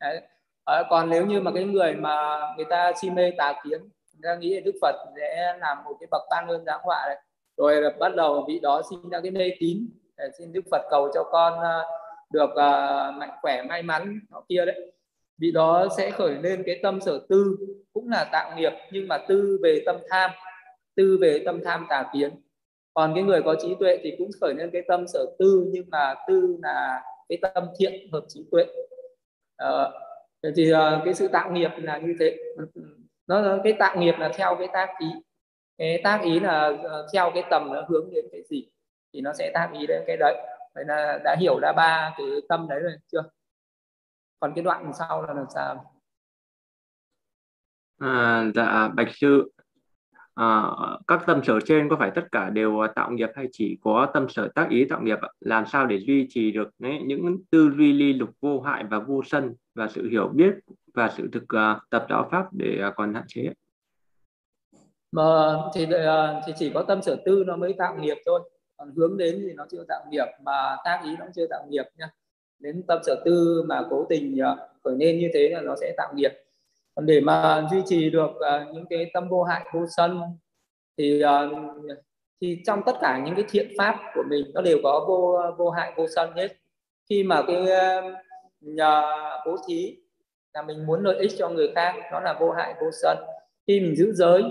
Đấy. 0.00 0.20
À, 0.64 0.82
còn 0.90 1.10
nếu 1.10 1.26
như 1.26 1.40
mà 1.40 1.50
cái 1.54 1.64
người 1.64 1.94
mà 1.94 2.40
người 2.56 2.66
ta 2.70 2.92
si 3.00 3.10
mê 3.10 3.30
tà 3.38 3.60
kiến 3.64 3.80
ta 4.22 4.34
nghĩ 4.34 4.60
Đức 4.60 4.72
Phật 4.80 4.96
sẽ 5.16 5.56
làm 5.60 5.78
một 5.84 5.96
cái 6.00 6.08
bậc 6.10 6.22
ban 6.30 6.48
ơn 6.48 6.64
giáng 6.64 6.80
họa 6.82 7.04
này, 7.06 7.16
rồi 7.56 7.82
là 7.82 7.90
bắt 7.98 8.14
đầu 8.14 8.44
vị 8.48 8.60
đó 8.60 8.82
sinh 8.90 9.08
ra 9.10 9.20
cái 9.20 9.30
mê 9.30 9.50
tín. 9.60 9.88
Để 10.16 10.24
xin 10.38 10.52
Đức 10.52 10.60
Phật 10.70 10.82
cầu 10.90 11.10
cho 11.14 11.24
con 11.32 11.60
ờ, 11.60 11.84
được 12.32 12.50
uh, 12.50 13.14
mạnh 13.14 13.30
khỏe 13.42 13.62
may 13.62 13.82
mắn 13.82 14.20
nó 14.30 14.42
kia 14.48 14.64
đấy. 14.66 14.92
Vị 15.38 15.50
đó 15.52 15.88
sẽ 15.96 16.10
khởi 16.10 16.34
lên 16.42 16.62
cái 16.66 16.80
tâm 16.82 17.00
sở 17.00 17.20
tư 17.28 17.56
cũng 17.92 18.08
là 18.08 18.24
tạo 18.32 18.56
nghiệp 18.56 18.72
nhưng 18.90 19.08
mà 19.08 19.18
tư 19.28 19.58
về 19.62 19.82
tâm 19.86 19.96
tham 20.10 20.30
tư 20.96 21.18
về 21.20 21.42
tâm 21.44 21.60
tham 21.64 21.86
tà 21.88 22.10
kiến. 22.12 22.30
Còn 22.94 23.12
cái 23.14 23.24
người 23.24 23.42
có 23.42 23.54
trí 23.62 23.74
tuệ 23.80 23.98
thì 24.02 24.14
cũng 24.18 24.30
khởi 24.40 24.54
lên 24.54 24.70
cái 24.72 24.82
tâm 24.88 25.06
sở 25.08 25.26
tư 25.38 25.66
nhưng 25.72 25.84
mà 25.90 26.14
tư 26.28 26.56
là 26.62 27.02
cái 27.28 27.38
tâm 27.42 27.64
thiện 27.78 27.92
hợp 28.12 28.24
trí 28.28 28.44
tuệ. 28.50 28.64
À, 29.56 29.90
thì 30.56 30.72
uh, 30.72 31.04
cái 31.04 31.14
sự 31.14 31.28
tạo 31.28 31.50
nghiệp 31.50 31.70
là 31.76 31.98
như 31.98 32.14
thế 32.20 32.36
nó 33.40 33.58
cái 33.64 33.72
tạo 33.72 33.96
nghiệp 33.98 34.14
là 34.18 34.32
theo 34.36 34.56
cái 34.58 34.68
tác 34.72 34.88
ý. 34.98 35.08
Cái 35.78 36.00
tác 36.04 36.20
ý 36.22 36.40
là 36.40 36.72
ờ, 36.82 37.08
theo 37.12 37.30
cái 37.34 37.42
tầm 37.50 37.72
nó 37.72 37.82
hướng 37.88 38.10
đến 38.14 38.24
cái 38.32 38.42
gì 38.50 38.68
thì 39.12 39.20
nó 39.20 39.32
sẽ 39.32 39.50
tác 39.54 39.70
ý 39.72 39.86
đến 39.86 40.02
cái 40.06 40.16
đấy. 40.16 40.34
Vậy 40.74 40.84
là 40.84 41.18
đã 41.24 41.36
hiểu 41.40 41.58
ra 41.60 41.72
ba 41.72 42.14
cái 42.16 42.26
tâm 42.48 42.66
đấy 42.68 42.80
rồi 42.80 42.92
chưa? 43.12 43.22
Còn 44.40 44.52
cái 44.54 44.64
đoạn 44.64 44.92
sau 44.98 45.22
là 45.22 45.34
làm 45.34 45.46
sao? 45.54 45.92
À, 47.98 48.44
dạ 48.54 48.88
bạch 48.94 49.08
sư 49.14 49.50
à, 50.34 50.70
các 51.08 51.22
tâm 51.26 51.44
sở 51.44 51.60
trên 51.60 51.88
có 51.88 51.96
phải 51.96 52.10
tất 52.14 52.32
cả 52.32 52.50
đều 52.50 52.78
ờ, 52.78 52.86
tạo 52.94 53.10
nghiệp 53.10 53.28
hay 53.34 53.48
chỉ 53.52 53.78
có 53.82 54.10
tâm 54.14 54.28
sở 54.28 54.48
tác 54.54 54.70
ý 54.70 54.84
tạo 54.84 55.00
nghiệp 55.02 55.18
làm 55.40 55.66
sao 55.66 55.86
để 55.86 55.98
duy 55.98 56.26
trì 56.30 56.52
được 56.52 56.70
ấy, 56.82 56.98
những 57.04 57.36
tư 57.50 57.70
duy 57.76 57.92
ly 57.92 58.12
lục 58.12 58.30
vô 58.40 58.60
hại 58.60 58.84
và 58.84 58.98
vô 58.98 59.22
sân 59.26 59.54
và 59.74 59.88
sự 59.88 60.08
hiểu 60.08 60.28
biết 60.28 60.54
và 60.94 61.10
sự 61.16 61.28
thực 61.32 61.42
uh, 61.42 61.90
tập 61.90 62.06
đạo 62.08 62.28
pháp 62.30 62.46
để 62.52 62.82
uh, 62.88 62.94
còn 62.96 63.14
hạn 63.14 63.24
chế 63.28 63.52
mà 65.12 65.22
thì 65.74 65.84
uh, 65.84 65.90
thì 66.46 66.52
chỉ 66.58 66.70
có 66.74 66.82
tâm 66.82 67.02
sở 67.02 67.16
tư 67.24 67.44
nó 67.46 67.56
mới 67.56 67.72
tạo 67.72 67.96
nghiệp 67.96 68.16
thôi. 68.26 68.40
Còn 68.76 68.92
hướng 68.96 69.16
đến 69.16 69.42
thì 69.46 69.52
nó 69.52 69.66
chưa 69.70 69.84
tạo 69.88 70.04
nghiệp 70.10 70.26
mà 70.44 70.76
tác 70.84 71.00
ý 71.04 71.10
nó 71.18 71.26
chưa 71.34 71.46
tạo 71.50 71.66
nghiệp 71.68 71.84
nha. 71.98 72.10
Đến 72.58 72.82
tâm 72.88 72.98
sở 73.06 73.22
tư 73.24 73.64
mà 73.68 73.82
cố 73.90 74.06
tình 74.08 74.38
khởi 74.84 74.96
nên 74.96 75.18
như 75.18 75.30
thế 75.34 75.48
là 75.48 75.60
nó 75.60 75.74
sẽ 75.80 75.94
tạo 75.96 76.12
nghiệp 76.14 76.32
còn 76.94 77.06
để 77.06 77.20
mà 77.20 77.66
duy 77.70 77.82
trì 77.86 78.10
được 78.10 78.30
uh, 78.30 78.74
những 78.74 78.84
cái 78.90 79.10
tâm 79.14 79.28
vô 79.28 79.42
hại 79.42 79.66
vô 79.74 79.80
sân 79.96 80.20
thì 80.98 81.22
uh, 81.24 81.58
thì 82.40 82.62
trong 82.66 82.82
tất 82.86 82.92
cả 83.00 83.22
những 83.24 83.34
cái 83.34 83.44
thiện 83.50 83.72
pháp 83.78 83.96
của 84.14 84.22
mình 84.30 84.50
nó 84.54 84.60
đều 84.60 84.78
có 84.82 85.04
vô 85.08 85.40
vô 85.58 85.70
hại 85.70 85.92
vô 85.96 86.06
sân 86.16 86.32
hết. 86.36 86.48
Khi 87.10 87.24
mà 87.24 87.42
cái 87.46 87.62
uh, 87.62 88.14
nhờ 88.60 89.02
bố 89.46 89.56
thí 89.68 89.96
là 90.54 90.62
mình 90.62 90.86
muốn 90.86 91.02
lợi 91.02 91.16
ích 91.16 91.30
cho 91.38 91.48
người 91.48 91.72
khác 91.74 91.94
nó 92.12 92.20
là 92.20 92.36
vô 92.40 92.50
hại 92.50 92.74
vô 92.80 92.90
sân. 93.02 93.18
Khi 93.66 93.80
mình 93.80 93.96
giữ 93.96 94.12
giới 94.12 94.42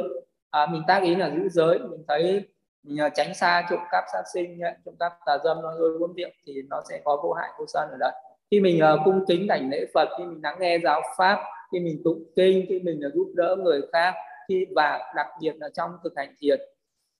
à, 0.50 0.66
mình 0.66 0.82
tác 0.88 1.04
ý 1.04 1.16
là 1.16 1.30
giữ 1.30 1.50
giới 1.50 1.80
mình 1.80 2.04
thấy 2.08 2.48
mình 2.84 3.10
tránh 3.16 3.34
xa 3.34 3.68
trộm 3.70 3.80
cắp 3.92 4.04
sát 4.14 4.24
sinh 4.34 4.60
trộm 4.86 4.96
cắp 5.00 5.14
tà 5.26 5.38
dâm 5.44 5.62
nó 5.62 5.74
rồi 5.80 5.98
uống 6.00 6.14
rượu 6.14 6.30
thì 6.48 6.54
nó 6.70 6.82
sẽ 6.90 7.02
có 7.06 7.22
vô 7.24 7.34
hại 7.34 7.50
vô 7.60 7.66
sân 7.68 7.90
ở 7.92 7.98
đấy. 8.00 8.12
Khi 8.52 8.60
mình 8.60 8.82
uh, 8.94 9.00
cung 9.06 9.26
kính 9.28 9.48
đảnh 9.48 9.70
lễ 9.70 9.86
phật 9.94 10.10
khi 10.18 10.24
mình 10.24 10.40
lắng 10.44 10.58
nghe 10.60 10.80
giáo 10.84 11.02
pháp 11.18 11.44
khi 11.72 11.80
mình 11.80 12.02
tụng 12.04 12.24
kinh 12.36 12.66
khi 12.70 12.80
mình 12.80 13.04
là 13.04 13.10
giúp 13.14 13.32
đỡ 13.36 13.56
người 13.64 13.82
khác 13.94 14.14
khi 14.48 14.66
và 14.76 15.14
đặc 15.16 15.28
biệt 15.42 15.54
là 15.60 15.70
trong 15.74 15.92
thực 16.04 16.14
hành 16.16 16.36
thiền 16.40 16.60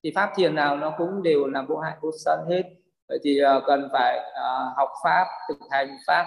thì 0.04 0.12
pháp 0.16 0.32
thiền 0.36 0.56
nào 0.56 0.78
nó 0.78 0.96
cũng 0.98 1.24
đều 1.24 1.48
là 1.48 1.62
vô 1.62 1.78
hại 1.78 1.98
vô 2.02 2.12
sân 2.26 2.40
hết 2.50 2.64
vậy 3.10 3.20
thì 3.24 3.40
uh, 3.58 3.64
cần 3.68 3.90
phải 3.92 4.20
uh, 4.20 4.78
học 4.78 4.90
pháp 5.04 5.26
thực 5.48 5.58
hành 5.72 5.98
pháp 6.08 6.26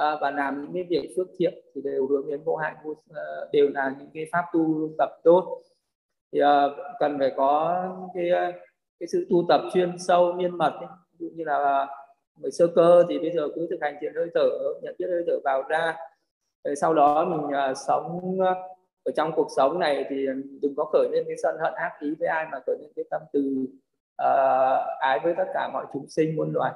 uh, 0.00 0.20
và 0.20 0.30
làm 0.30 0.62
những 0.62 0.72
cái 0.74 0.84
việc 0.90 1.14
phước 1.16 1.26
thiện 1.38 1.54
thì 1.74 1.80
đều 1.84 2.06
hướng 2.06 2.30
đến 2.30 2.42
vô 2.44 2.56
hại 2.56 2.74
vô, 2.84 2.90
uh, 2.90 3.52
đều 3.52 3.68
là 3.68 3.94
những 3.98 4.10
cái 4.14 4.26
pháp 4.32 4.44
tu 4.52 4.90
tập 4.98 5.08
tốt 5.24 5.62
thì 6.32 6.40
uh, 6.42 6.46
cần 7.00 7.18
phải 7.18 7.32
có 7.36 7.84
cái 8.14 8.30
cái 9.00 9.06
sự 9.12 9.26
tu 9.30 9.44
tập 9.48 9.60
chuyên 9.74 9.98
sâu 9.98 10.32
miên 10.32 10.58
mật 10.58 10.72
ấy. 10.72 10.88
ví 11.18 11.26
dụ 11.26 11.28
như 11.34 11.44
là 11.44 11.86
người 12.36 12.50
sơ 12.50 12.66
cơ 12.66 13.04
thì 13.08 13.18
bây 13.18 13.30
giờ 13.30 13.48
cứ 13.54 13.66
thực 13.70 13.78
hành 13.80 13.96
thiền 14.00 14.14
hơi 14.14 14.28
thở 14.34 14.48
nhận 14.82 14.94
biết 14.98 15.06
hơi 15.10 15.22
thở 15.26 15.38
vào 15.44 15.62
ra 15.68 15.96
rồi 16.64 16.76
sau 16.76 16.94
đó 16.94 17.24
mình 17.24 17.40
uh, 17.40 17.76
sống 17.76 18.36
ờ, 18.40 18.54
ở 19.04 19.12
trong 19.16 19.32
cuộc 19.36 19.48
sống 19.56 19.78
này 19.78 20.04
thì 20.10 20.26
ừ, 20.26 20.32
đừng 20.62 20.74
có 20.76 20.84
khởi 20.84 21.08
lên 21.12 21.24
cái 21.26 21.36
sân 21.42 21.56
hận 21.60 21.74
ác 21.74 21.92
ý 22.00 22.14
với 22.18 22.28
ai 22.28 22.46
mà 22.52 22.58
khởi 22.66 22.76
lên 22.80 22.90
cái 22.96 23.04
tâm 23.10 23.22
từ 23.32 23.66
uh, 24.22 24.98
ái 25.00 25.20
với 25.22 25.34
tất 25.36 25.44
cả 25.54 25.70
mọi 25.72 25.86
chúng 25.92 26.08
sinh 26.08 26.36
muôn 26.36 26.52
loài. 26.52 26.72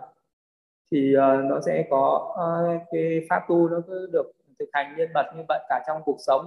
Thì 0.91 1.15
uh, 1.17 1.45
nó 1.45 1.61
sẽ 1.61 1.85
có 1.91 2.35
uh, 2.35 2.83
cái 2.91 3.27
pháp 3.31 3.43
tu 3.49 3.69
nó 3.69 3.81
cứ 3.87 4.11
được 4.13 4.33
thực 4.59 4.69
hành 4.73 4.95
nhân 4.99 5.09
mật 5.15 5.27
như 5.37 5.43
vậy 5.49 5.61
cả 5.69 5.83
trong 5.87 6.03
cuộc 6.05 6.17
sống. 6.27 6.47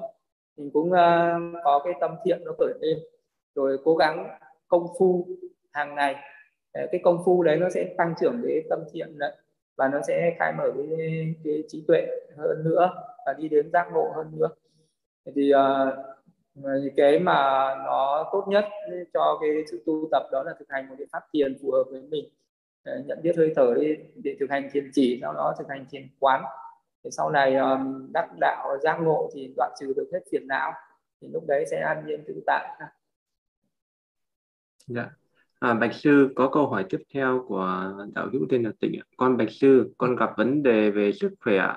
Mình 0.57 0.69
cũng 0.73 0.91
uh, 0.91 1.63
có 1.63 1.81
cái 1.83 1.93
tâm 1.99 2.15
thiện 2.25 2.41
nó 2.45 2.51
khởi 2.59 2.73
lên. 2.81 2.97
Rồi 3.55 3.77
cố 3.85 3.95
gắng 3.95 4.39
công 4.67 4.87
phu 4.99 5.27
hàng 5.73 5.95
ngày. 5.95 6.15
Cái 6.73 7.01
công 7.03 7.23
phu 7.25 7.43
đấy 7.43 7.57
nó 7.57 7.69
sẽ 7.69 7.93
tăng 7.97 8.13
trưởng 8.19 8.41
cái 8.47 8.61
tâm 8.69 8.79
thiện 8.93 9.19
đấy 9.19 9.31
và 9.77 9.87
nó 9.87 9.99
sẽ 10.07 10.35
khai 10.39 10.53
mở 10.57 10.71
cái, 10.75 11.35
cái 11.43 11.63
trí 11.67 11.83
tuệ 11.87 12.07
hơn 12.37 12.63
nữa 12.63 12.93
và 13.25 13.33
đi 13.33 13.47
đến 13.49 13.69
giác 13.73 13.87
ngộ 13.93 14.11
hơn 14.15 14.31
nữa. 14.39 14.49
Thì 15.35 15.51
uh, 15.53 16.93
cái 16.95 17.19
mà 17.19 17.33
nó 17.85 18.29
tốt 18.31 18.45
nhất 18.47 18.65
cho 19.13 19.37
cái 19.41 19.49
sự 19.71 19.83
tu 19.85 20.07
tập 20.11 20.23
đó 20.31 20.43
là 20.43 20.53
thực 20.59 20.69
hành 20.69 20.89
một 20.89 20.95
cái 20.97 21.07
pháp 21.11 21.23
thiền 21.33 21.57
phù 21.61 21.71
hợp 21.71 21.83
với 21.91 22.01
mình. 22.01 22.25
Ờ, 22.83 23.03
nhận 23.05 23.19
biết 23.21 23.37
hơi 23.37 23.53
thở 23.55 23.73
đi 23.81 23.95
để 24.15 24.35
thực 24.39 24.49
hành 24.49 24.69
thiền 24.71 24.89
chỉ 24.93 25.19
sau 25.21 25.33
đó 25.33 25.55
thực 25.57 25.67
hành 25.69 25.85
thiền 25.91 26.07
quán. 26.19 26.43
Thì 27.03 27.09
sau 27.11 27.29
này 27.29 27.55
um, 27.55 28.11
đắc 28.13 28.29
đạo 28.39 28.77
giác 28.83 28.97
ngộ 29.01 29.29
thì 29.35 29.53
đoạn 29.57 29.71
trừ 29.79 29.93
được 29.95 30.09
hết 30.13 30.19
phiền 30.31 30.47
não 30.47 30.73
thì 31.21 31.27
lúc 31.33 31.43
đấy 31.47 31.65
sẽ 31.71 31.81
an 31.81 32.03
nhiên 32.07 32.23
tự 32.27 32.43
tại 32.45 32.79
dạ. 34.87 35.09
À, 35.59 35.73
bạch 35.73 35.93
sư 35.93 36.29
có 36.35 36.49
câu 36.53 36.67
hỏi 36.67 36.85
tiếp 36.89 37.03
theo 37.13 37.45
của 37.47 37.93
đạo 38.15 38.29
hữu 38.33 38.45
tên 38.49 38.63
là 38.63 38.71
tịnh 38.79 38.99
con 39.17 39.37
bạch 39.37 39.51
sư 39.51 39.93
con 39.97 40.15
gặp 40.15 40.29
vấn 40.37 40.63
đề 40.63 40.91
về 40.91 41.11
sức 41.13 41.33
khỏe 41.39 41.75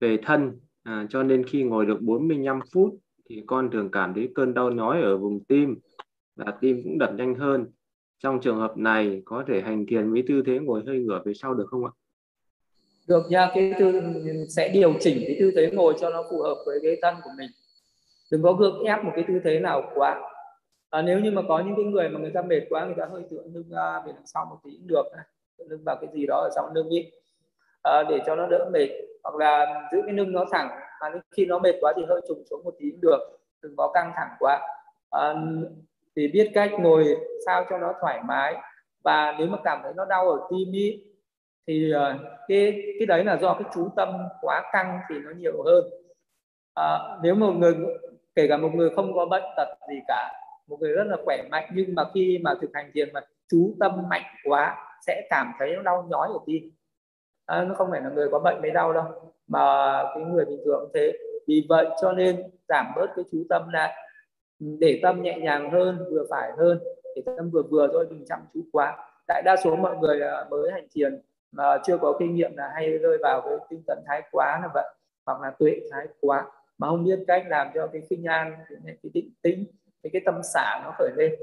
về 0.00 0.18
thân 0.22 0.60
à, 0.88 1.06
cho 1.10 1.22
nên 1.22 1.44
khi 1.46 1.62
ngồi 1.62 1.86
được 1.86 2.00
45 2.00 2.60
phút 2.72 2.94
thì 3.28 3.42
con 3.46 3.70
thường 3.70 3.90
cảm 3.90 4.14
thấy 4.14 4.28
cơn 4.34 4.54
đau 4.54 4.70
nhói 4.70 5.02
ở 5.02 5.16
vùng 5.16 5.44
tim 5.44 5.76
và 6.36 6.52
tim 6.60 6.80
cũng 6.84 6.98
đập 6.98 7.10
nhanh 7.14 7.34
hơn. 7.34 7.66
Trong 8.18 8.40
trường 8.40 8.58
hợp 8.58 8.76
này 8.76 9.22
có 9.24 9.44
thể 9.48 9.60
hành 9.60 9.86
thiền 9.86 10.12
với 10.12 10.24
tư 10.28 10.42
thế 10.46 10.58
ngồi 10.58 10.82
hơi 10.86 10.98
ngửa 10.98 11.22
về 11.24 11.32
sau 11.34 11.54
được 11.54 11.66
không 11.70 11.84
ạ? 11.84 11.92
Được 13.08 13.22
nha 13.30 13.50
cái 13.54 13.74
tư 13.78 14.00
sẽ 14.48 14.68
điều 14.68 14.94
chỉnh 15.00 15.22
cái 15.26 15.36
tư 15.40 15.52
thế 15.56 15.70
ngồi 15.72 15.94
cho 16.00 16.10
nó 16.10 16.24
phù 16.30 16.42
hợp 16.42 16.56
với 16.66 16.78
cái 16.82 16.96
thân 17.02 17.14
của 17.24 17.30
mình. 17.38 17.50
Đừng 18.30 18.42
có 18.42 18.52
gượng 18.52 18.84
ép 18.84 19.04
một 19.04 19.12
cái 19.14 19.24
tư 19.28 19.34
thế 19.44 19.60
nào 19.60 19.92
quá. 19.94 20.20
À, 20.90 21.02
nếu 21.02 21.20
như 21.20 21.30
mà 21.30 21.42
có 21.48 21.62
những 21.66 21.76
cái 21.76 21.84
người 21.84 22.08
mà 22.08 22.20
người 22.20 22.32
ta 22.34 22.42
mệt 22.42 22.60
quá 22.70 22.86
người 22.86 22.94
ta 22.98 23.06
hơi 23.12 23.22
tựa 23.30 23.42
lưng 23.54 23.68
ra 23.70 24.02
về 24.06 24.12
đằng 24.12 24.26
sau 24.26 24.46
một 24.50 24.56
tí 24.64 24.70
cũng 24.78 24.86
được. 24.86 25.04
Tựa 25.58 25.64
lưng 25.68 25.82
vào 25.84 25.96
cái 26.00 26.10
gì 26.14 26.26
đó 26.26 26.36
ở 26.36 26.50
sau 26.54 26.70
lưng 26.74 26.88
đi 26.90 27.10
à, 27.90 28.02
để 28.02 28.20
cho 28.26 28.36
nó 28.36 28.46
đỡ 28.46 28.70
mệt 28.72 28.88
hoặc 29.22 29.36
là 29.36 29.82
giữ 29.92 30.02
cái 30.06 30.14
lưng 30.14 30.32
nó 30.32 30.44
thẳng. 30.52 30.68
Mà 31.00 31.12
khi 31.36 31.46
nó 31.46 31.58
mệt 31.58 31.74
quá 31.80 31.92
thì 31.96 32.02
hơi 32.08 32.20
trùng 32.28 32.42
xuống 32.50 32.64
một 32.64 32.74
tí 32.78 32.90
cũng 32.90 33.00
được 33.00 33.18
đừng 33.62 33.76
có 33.76 33.90
căng 33.94 34.12
thẳng 34.16 34.30
quá. 34.38 34.60
À, 35.10 35.34
thì 36.16 36.28
biết 36.28 36.50
cách 36.54 36.70
ngồi 36.78 37.16
sao 37.46 37.64
cho 37.70 37.78
nó 37.78 37.94
thoải 38.00 38.20
mái. 38.24 38.56
Và 39.04 39.34
nếu 39.38 39.46
mà 39.46 39.58
cảm 39.64 39.80
thấy 39.82 39.92
nó 39.96 40.04
đau 40.04 40.30
ở 40.30 40.48
tim 40.50 40.72
ý 40.72 41.04
thì 41.66 41.92
ờ, 41.92 42.18
cái 42.48 42.82
cái 42.98 43.06
đấy 43.06 43.24
là 43.24 43.36
do 43.36 43.54
cái 43.54 43.68
chú 43.74 43.88
tâm 43.96 44.08
quá 44.40 44.62
căng 44.72 45.00
thì 45.08 45.14
nó 45.24 45.30
nhiều 45.30 45.62
hơn. 45.64 45.84
À, 46.74 46.98
nếu 47.22 47.34
một 47.34 47.52
người 47.52 47.74
kể 48.34 48.46
cả 48.48 48.56
một 48.56 48.70
người 48.74 48.90
không 48.96 49.14
có 49.14 49.26
bệnh 49.26 49.44
tật 49.56 49.68
gì 49.88 50.00
cả 50.08 50.32
một 50.68 50.76
người 50.80 50.92
rất 50.92 51.04
là 51.04 51.16
khỏe 51.24 51.42
mạnh 51.50 51.70
nhưng 51.74 51.94
mà 51.94 52.04
khi 52.14 52.38
mà 52.42 52.54
thực 52.60 52.70
hành 52.74 52.90
thiền 52.94 53.12
mà 53.12 53.20
chú 53.50 53.74
tâm 53.80 53.92
mạnh 54.08 54.22
quá 54.44 54.76
sẽ 55.06 55.26
cảm 55.30 55.52
thấy 55.58 55.76
nó 55.76 55.82
đau 55.82 56.06
nhói 56.10 56.28
ở 56.28 56.38
tim 56.46 56.70
à, 57.48 57.64
nó 57.64 57.74
không 57.74 57.88
phải 57.90 58.00
là 58.00 58.10
người 58.10 58.28
có 58.32 58.38
bệnh 58.38 58.62
mới 58.62 58.70
đau 58.70 58.92
đâu 58.92 59.04
mà 59.48 59.62
cái 60.14 60.24
người 60.24 60.44
bình 60.44 60.60
thường 60.64 60.80
cũng 60.80 60.90
thế. 60.94 61.12
Vì 61.46 61.66
vậy 61.68 61.86
cho 62.02 62.12
nên 62.12 62.42
giảm 62.68 62.86
bớt 62.96 63.06
cái 63.16 63.24
chú 63.32 63.38
tâm 63.48 63.68
lại 63.72 63.94
để 64.58 65.00
tâm 65.02 65.22
nhẹ 65.22 65.38
nhàng 65.38 65.70
hơn 65.70 65.98
vừa 66.10 66.24
phải 66.30 66.52
hơn 66.58 66.78
để 67.16 67.22
tâm 67.36 67.50
vừa 67.50 67.62
vừa 67.62 67.88
thôi 67.92 68.06
đừng 68.10 68.24
chăm 68.26 68.40
chú 68.54 68.60
quá. 68.72 68.96
Đại 69.28 69.42
đa 69.44 69.56
số 69.64 69.76
mọi 69.76 69.96
người 69.96 70.20
à, 70.20 70.44
mới 70.50 70.72
hành 70.72 70.86
thiền 70.94 71.22
mà 71.52 71.78
chưa 71.84 71.98
có 71.98 72.16
kinh 72.18 72.34
nghiệm 72.34 72.56
là 72.56 72.70
hay 72.74 72.98
rơi 72.98 73.18
vào 73.22 73.40
cái 73.40 73.58
tinh 73.70 73.82
thần 73.86 73.98
thái 74.06 74.22
quá 74.30 74.58
là 74.62 74.68
vậy 74.74 74.94
hoặc 75.26 75.40
là 75.42 75.50
tuệ 75.58 75.80
thái 75.92 76.06
quá. 76.20 76.46
Mà 76.78 76.88
không 76.88 77.04
biết 77.04 77.18
cách 77.26 77.44
làm 77.48 77.68
cho 77.74 77.86
cái 77.86 78.02
kinh 78.10 78.24
an 78.24 78.52
cái, 78.68 78.96
cái 79.02 79.10
định 79.14 79.30
tĩnh 79.42 79.64
cái 80.02 80.10
cái 80.12 80.22
tâm 80.24 80.40
xả 80.54 80.80
nó 80.84 80.94
khởi 80.98 81.10
lên. 81.16 81.34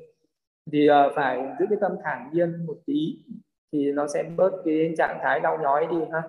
Thì 0.72 0.90
uh, 0.90 1.12
phải 1.16 1.56
giữ 1.60 1.66
cái 1.70 1.78
tâm 1.82 1.92
thản 2.04 2.30
nhiên 2.34 2.66
một 2.66 2.78
tí 2.86 3.18
thì 3.75 3.91
nó 3.91 4.08
sẽ 4.08 4.24
bớt 4.24 4.51
cái 4.65 4.94
trạng 4.98 5.20
thái 5.22 5.39
đau 5.39 5.58
nhói 5.62 5.88
đi 5.91 5.98
ha 6.12 6.22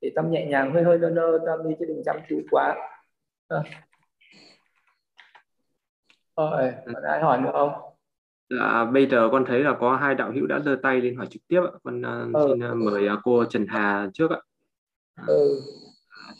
để 0.00 0.12
tâm 0.14 0.30
nhẹ 0.30 0.46
nhàng 0.46 0.72
hơi 0.72 0.82
hơi 0.82 0.98
lơ 0.98 1.08
lơ 1.08 1.38
tâm 1.46 1.68
đi 1.68 1.74
chứ 1.78 1.84
đừng 1.88 2.02
chăm 2.04 2.16
chú 2.28 2.40
quá 2.50 2.76
à. 3.48 3.62
Rồi, 6.36 6.72
còn 6.86 7.02
ai 7.02 7.20
hỏi 7.20 7.40
nữa 7.40 7.50
không? 7.52 7.94
Dạ, 8.50 8.84
bây 8.84 9.06
giờ 9.06 9.28
con 9.32 9.44
thấy 9.46 9.60
là 9.60 9.76
có 9.80 9.96
hai 9.96 10.14
đạo 10.14 10.32
hữu 10.32 10.46
đã 10.46 10.60
giơ 10.60 10.76
tay 10.82 11.00
lên 11.00 11.16
hỏi 11.16 11.26
trực 11.30 11.42
tiếp 11.48 11.60
ạ. 11.60 11.72
Con 11.82 12.00
uh, 12.00 12.34
ừ. 12.34 12.46
xin 12.48 12.70
uh, 12.70 12.76
mời 12.76 13.08
uh, 13.12 13.18
cô 13.22 13.44
Trần 13.44 13.66
Hà 13.68 14.08
trước 14.14 14.30
ạ. 14.30 14.40
Ừ. 15.26 15.60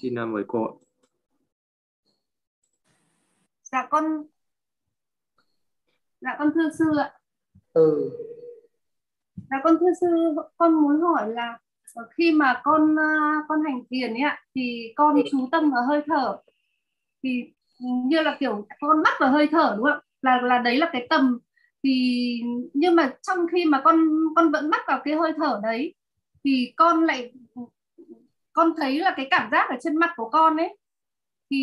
Xin 0.03 0.23
uh, 0.23 0.29
mời 0.29 0.45
cô. 0.49 0.81
Dạ 3.63 3.87
con 3.91 4.05
Dạ 6.21 6.37
con 6.39 6.51
thưa 6.55 6.69
sư 6.79 6.85
ạ. 6.99 7.19
Ừ. 7.73 8.11
Dạ 9.51 9.57
con 9.65 9.77
thưa 9.81 9.93
sư, 10.01 10.07
con 10.57 10.75
muốn 10.75 11.01
hỏi 11.01 11.29
là 11.33 11.59
ờ, 11.95 12.03
khi 12.17 12.33
mà 12.33 12.61
con 12.65 12.97
ờ, 12.97 13.05
con 13.49 13.59
hành 13.65 13.81
thiền 13.91 14.15
ấy 14.15 14.21
ạ 14.23 14.39
thì 14.55 14.93
con 14.97 15.17
chú 15.31 15.49
tâm 15.53 15.71
vào 15.71 15.83
hơi 15.89 16.01
thở. 16.07 16.37
Thì 17.23 17.45
như 17.81 18.23
là 18.23 18.37
kiểu 18.41 18.67
con 18.81 19.03
mắt 19.03 19.15
vào 19.21 19.33
hơi 19.33 19.49
thở 19.53 19.75
đúng 19.77 19.87
không 19.87 19.99
là 20.23 20.41
là 20.43 20.59
đấy 20.59 20.79
là 20.79 20.91
cái 20.93 21.07
tầm. 21.11 21.39
Thì 21.85 21.93
nhưng 22.75 22.97
mà 22.97 23.13
trong 23.23 23.39
khi 23.53 23.65
mà 23.65 23.81
con 23.85 23.97
con 24.37 24.53
vẫn 24.53 24.71
bắt 24.71 24.81
vào 24.89 25.01
cái 25.05 25.15
hơi 25.15 25.33
thở 25.37 25.61
đấy 25.63 25.95
thì 26.45 26.73
con 26.77 27.05
lại 27.05 27.33
con 28.53 28.73
thấy 28.77 28.99
là 29.01 29.15
cái 29.17 29.27
cảm 29.31 29.49
giác 29.53 29.67
ở 29.71 29.77
trên 29.81 29.97
mặt 29.97 30.11
của 30.17 30.29
con 30.31 30.57
ấy 30.57 30.77
thì 31.51 31.59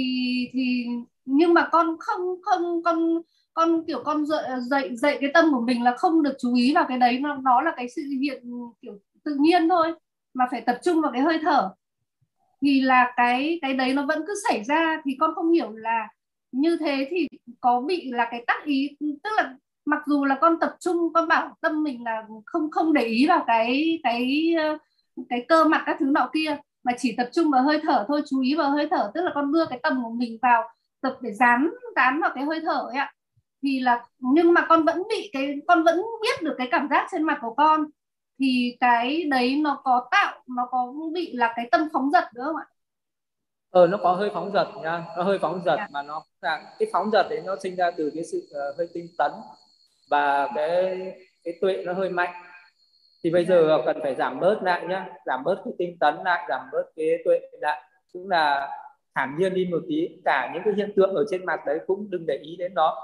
thì 0.53 0.85
nhưng 1.25 1.53
mà 1.53 1.69
con 1.71 1.97
không 1.99 2.41
không 2.43 2.83
con 2.83 3.21
con 3.53 3.83
kiểu 3.87 4.01
con 4.05 4.25
dạy, 4.25 4.43
ờ, 4.43 4.59
dạy 4.59 4.95
dạy 4.97 5.17
cái 5.21 5.31
tâm 5.33 5.51
của 5.51 5.61
mình 5.61 5.83
là 5.83 5.95
không 5.97 6.23
được 6.23 6.33
chú 6.39 6.55
ý 6.55 6.73
vào 6.75 6.85
cái 6.87 6.97
đấy 6.97 7.19
nó 7.19 7.35
nó 7.35 7.61
là 7.61 7.73
cái 7.77 7.89
sự 7.89 8.01
hiện 8.21 8.43
kiểu 8.81 8.93
tự 9.23 9.35
nhiên 9.39 9.69
thôi 9.69 9.93
mà 10.33 10.45
phải 10.51 10.61
tập 10.61 10.77
trung 10.83 11.01
vào 11.01 11.11
cái 11.11 11.21
hơi 11.21 11.39
thở. 11.41 11.69
Thì 12.61 12.81
là 12.81 13.13
cái 13.17 13.59
cái 13.61 13.73
đấy 13.73 13.93
nó 13.93 14.05
vẫn 14.05 14.23
cứ 14.27 14.33
xảy 14.49 14.63
ra 14.63 15.01
thì 15.05 15.15
con 15.19 15.35
không 15.35 15.51
hiểu 15.51 15.71
là 15.71 16.07
như 16.51 16.77
thế 16.79 17.07
thì 17.11 17.27
có 17.61 17.81
bị 17.81 18.11
là 18.11 18.27
cái 18.31 18.43
tác 18.47 18.65
ý 18.65 18.89
tức 19.23 19.29
là 19.37 19.55
mặc 19.85 20.01
dù 20.07 20.25
là 20.25 20.37
con 20.41 20.57
tập 20.61 20.75
trung 20.79 21.13
con 21.13 21.27
bảo 21.27 21.55
tâm 21.61 21.83
mình 21.83 22.03
là 22.03 22.23
không 22.45 22.71
không 22.71 22.93
để 22.93 23.03
ý 23.03 23.27
vào 23.27 23.43
cái 23.47 23.99
cái 24.03 24.53
ờ, 24.57 24.77
cái 25.29 25.45
cơ 25.47 25.65
mặt 25.65 25.83
các 25.85 25.97
thứ 25.99 26.05
nọ 26.05 26.29
kia 26.33 26.57
mà 26.83 26.93
chỉ 26.97 27.13
tập 27.17 27.29
trung 27.33 27.51
vào 27.51 27.63
hơi 27.63 27.79
thở 27.83 28.05
thôi 28.07 28.21
chú 28.29 28.41
ý 28.41 28.55
vào 28.55 28.71
hơi 28.71 28.87
thở 28.91 29.11
tức 29.13 29.21
là 29.21 29.31
con 29.35 29.51
đưa 29.53 29.65
cái 29.65 29.79
tâm 29.83 30.03
của 30.03 30.09
mình 30.09 30.37
vào 30.41 30.63
tập 31.01 31.17
để 31.21 31.33
dán 31.33 31.69
dán 31.95 32.21
vào 32.21 32.31
cái 32.35 32.45
hơi 32.45 32.59
thở 32.65 32.87
ấy 32.89 32.97
ạ 32.97 33.13
thì 33.63 33.79
là 33.79 34.05
nhưng 34.19 34.53
mà 34.53 34.65
con 34.69 34.85
vẫn 34.85 35.03
bị 35.09 35.29
cái 35.33 35.55
con 35.67 35.83
vẫn 35.83 36.01
biết 36.21 36.41
được 36.41 36.55
cái 36.57 36.67
cảm 36.71 36.87
giác 36.89 37.07
trên 37.11 37.23
mặt 37.23 37.37
của 37.41 37.53
con. 37.57 37.85
Thì 38.39 38.77
cái 38.79 39.23
đấy 39.23 39.59
nó 39.63 39.81
có 39.83 40.07
tạo 40.11 40.43
nó 40.55 40.67
có 40.71 40.93
bị 41.13 41.33
là 41.33 41.53
cái 41.55 41.67
tâm 41.71 41.87
phóng 41.93 42.11
dật 42.11 42.23
nữa 42.35 42.43
không 42.45 42.55
ạ? 42.55 42.65
Ờ 43.71 43.87
nó 43.87 43.97
có 43.97 44.13
hơi 44.13 44.29
phóng 44.33 44.51
dật 44.53 44.67
nha. 44.83 45.05
Nó 45.17 45.23
hơi 45.23 45.39
phóng 45.39 45.61
dật 45.65 45.77
yeah. 45.77 45.91
Mà 45.91 46.01
nó 46.01 46.23
là 46.41 46.75
cái 46.79 46.89
phóng 46.93 47.11
dật 47.11 47.25
đấy 47.29 47.41
nó 47.45 47.55
sinh 47.63 47.75
ra 47.75 47.91
từ 47.97 48.11
cái 48.15 48.23
sự 48.23 48.49
uh, 48.51 48.77
hơi 48.77 48.87
tinh 48.93 49.07
tấn 49.17 49.31
và 50.09 50.47
cái 50.55 50.99
cái 51.43 51.53
tuệ 51.61 51.83
nó 51.85 51.93
hơi 51.93 52.09
mạnh. 52.09 52.33
Thì 53.23 53.29
bây 53.29 53.45
giờ 53.45 53.81
cần 53.85 53.99
phải 54.03 54.15
giảm 54.15 54.39
bớt 54.39 54.63
lại 54.63 54.85
nhá. 54.87 55.09
Giảm 55.25 55.43
bớt 55.43 55.61
cái 55.65 55.73
tinh 55.77 55.97
tấn 55.99 56.15
lại 56.25 56.45
giảm 56.49 56.61
bớt 56.71 56.83
cái 56.95 57.07
tuệ 57.25 57.39
lại. 57.59 57.81
Cũng 58.13 58.29
là 58.29 58.69
thản 59.15 59.35
nhiên 59.39 59.53
đi 59.53 59.67
một 59.71 59.81
tí. 59.89 60.07
Cả 60.25 60.51
những 60.53 60.63
cái 60.65 60.73
hiện 60.77 60.93
tượng 60.95 61.15
ở 61.15 61.25
trên 61.31 61.45
mặt 61.45 61.59
đấy 61.65 61.79
cũng 61.87 62.07
đừng 62.09 62.25
để 62.27 62.39
ý 62.43 62.55
đến 62.55 62.73
nó 62.73 62.97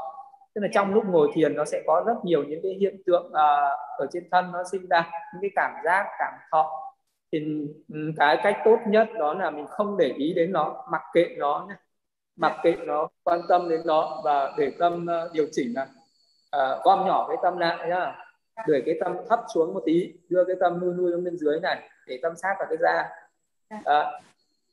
tức 0.57 0.61
là 0.61 0.69
trong 0.73 0.93
lúc 0.93 1.03
ngồi 1.07 1.29
thiền 1.33 1.55
nó 1.55 1.65
sẽ 1.65 1.83
có 1.87 2.03
rất 2.07 2.13
nhiều 2.23 2.43
những 2.43 2.59
cái 2.63 2.71
hiện 2.71 3.01
tượng 3.05 3.25
uh, 3.25 3.79
ở 3.97 4.07
trên 4.11 4.29
thân 4.31 4.51
nó 4.51 4.63
sinh 4.71 4.87
ra 4.89 5.11
những 5.33 5.41
cái 5.41 5.51
cảm 5.55 5.71
giác 5.85 6.05
cảm 6.19 6.33
thọ. 6.51 6.93
Thì 7.31 7.67
ừ, 7.93 8.11
cái 8.17 8.37
cách 8.43 8.57
tốt 8.65 8.77
nhất 8.87 9.07
đó 9.19 9.33
là 9.33 9.49
mình 9.49 9.67
không 9.67 9.97
để 9.97 10.13
ý 10.17 10.33
đến 10.33 10.51
nó 10.51 10.85
mặc 10.91 11.01
kệ 11.13 11.35
nó 11.37 11.65
nhé 11.69 11.75
mặc 12.35 12.55
kệ 12.63 12.75
nó 12.85 13.07
quan 13.23 13.41
tâm 13.49 13.69
đến 13.69 13.81
nó 13.85 14.21
và 14.23 14.53
để 14.57 14.71
tâm 14.79 15.05
uh, 15.25 15.33
điều 15.33 15.45
chỉnh 15.51 15.73
là 15.75 15.87
uh, 16.57 16.83
gom 16.83 17.05
nhỏ 17.05 17.25
cái 17.27 17.37
tâm 17.43 17.57
lại 17.57 17.89
nhá. 17.89 18.15
Để 18.67 18.83
cái 18.85 18.95
tâm 18.99 19.17
thấp 19.29 19.39
xuống 19.53 19.73
một 19.73 19.81
tí 19.85 20.13
đưa 20.29 20.43
cái 20.45 20.55
tâm 20.59 20.79
nuôi 20.81 20.93
nuôi 20.93 21.21
bên 21.21 21.37
dưới 21.37 21.59
này 21.59 21.89
để 22.07 22.19
tâm 22.21 22.35
sát 22.35 22.55
vào 22.59 22.67
cái 22.69 22.77
da. 22.81 23.09
Uh, 23.75 24.23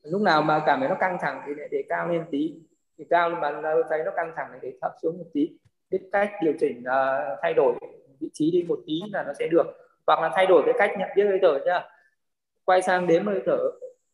lúc 0.03 0.23
nào 0.23 0.43
mà 0.43 0.63
cảm 0.67 0.81
thấy 0.81 0.89
nó 0.89 0.95
căng 0.95 1.19
thẳng 1.21 1.43
thì 1.47 1.55
lại 1.55 1.69
để 1.71 1.83
cao 1.89 2.09
lên 2.09 2.25
tí. 2.31 2.55
Thì 2.99 3.05
cao 3.11 3.31
mà 3.31 3.63
thấy 3.91 4.03
nó 4.05 4.11
căng 4.17 4.33
thẳng 4.37 4.51
thì 4.53 4.59
để 4.63 4.79
thấp 4.83 4.93
xuống 5.03 5.19
một 5.19 5.27
tí 5.33 5.51
biết 5.95 6.09
cách 6.13 6.31
điều 6.43 6.53
chỉnh 6.61 6.79
uh, 6.81 7.39
thay 7.43 7.55
đổi 7.55 7.75
vị 8.21 8.29
trí 8.33 8.51
đi 8.51 8.65
một 8.69 8.79
tí 8.87 9.01
là 9.13 9.23
nó 9.27 9.33
sẽ 9.39 9.49
được. 9.51 9.67
Hoặc 10.07 10.21
là 10.21 10.31
thay 10.35 10.47
đổi 10.47 10.63
cái 10.67 10.75
cách 10.79 10.91
nhận 10.99 11.09
biết 11.17 11.25
hơi 11.25 11.39
thở 11.43 11.59
nhá 11.67 11.89
quay 12.65 12.83
sang 12.83 13.07
đếm 13.07 13.27
hơi 13.27 13.41
thở 13.47 13.59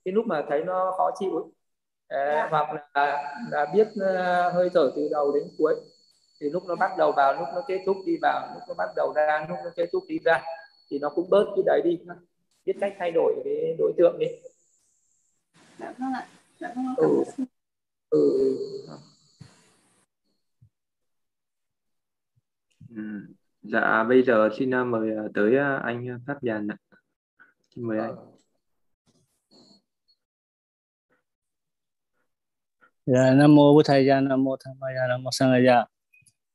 cái 0.04 0.12
lúc 0.12 0.26
mà 0.26 0.44
thấy 0.48 0.64
nó 0.64 0.94
khó 0.96 1.10
chịu 1.18 1.36
ấy. 1.36 1.44
À, 2.08 2.48
hoặc 2.50 2.68
là, 2.94 3.34
là 3.50 3.66
biết 3.74 3.88
uh, 3.88 4.54
hơi 4.54 4.70
thở 4.74 4.92
từ 4.96 5.08
đầu 5.10 5.32
đến 5.32 5.44
cuối. 5.58 5.74
Thì 6.40 6.50
lúc 6.50 6.62
nó 6.66 6.74
bắt 6.76 6.90
đầu 6.98 7.12
vào 7.12 7.34
lúc 7.34 7.48
nó 7.54 7.62
kết 7.68 7.82
thúc 7.86 7.96
đi 8.06 8.16
vào 8.22 8.48
lúc 8.54 8.62
nó 8.68 8.74
bắt 8.78 8.88
đầu 8.96 9.12
ra 9.16 9.46
lúc 9.48 9.58
nó 9.64 9.70
kết 9.76 9.88
thúc 9.92 10.02
đi 10.08 10.18
ra 10.24 10.42
thì 10.90 10.98
nó 10.98 11.08
cũng 11.08 11.30
bớt 11.30 11.44
cái 11.56 11.62
đấy 11.66 11.80
đi. 11.84 11.98
Biết 12.64 12.76
cách 12.80 12.94
thay 12.98 13.10
đổi 13.10 13.34
cái 13.44 13.76
đối 13.78 13.92
tượng 13.96 14.18
đi. 14.18 14.26
Dạ 15.78 15.94
vâng 15.98 16.12
ạ. 16.14 16.26
Dạ 16.60 16.72
vâng 16.76 16.86
ạ 16.86 16.94
ừ. 16.96 17.22
Ừ. 18.10 18.20
ừ. 22.96 23.02
dạ 23.62 24.04
bây 24.08 24.22
giờ 24.22 24.48
xin 24.58 24.74
à, 24.74 24.84
mời 24.84 25.10
à, 25.16 25.24
tới 25.34 25.56
à, 25.56 25.80
anh 25.84 26.18
Pháp 26.26 26.42
Giàn 26.42 26.68
ạ 26.68 26.76
xin 27.74 27.88
mời 27.88 27.98
anh 27.98 28.16
Dạ, 33.06 33.34
Nam 33.34 33.54
Mô 33.54 33.74
Bụt 33.74 33.86
Thầy 33.86 34.06
Gia, 34.06 34.20
Nam 34.20 34.44
Mô 34.44 34.56
Tham 34.64 34.74
Gia, 34.96 35.06
Nam 35.08 35.22
Mô 35.22 35.30
Sang 35.32 35.64
Gia. 35.66 35.84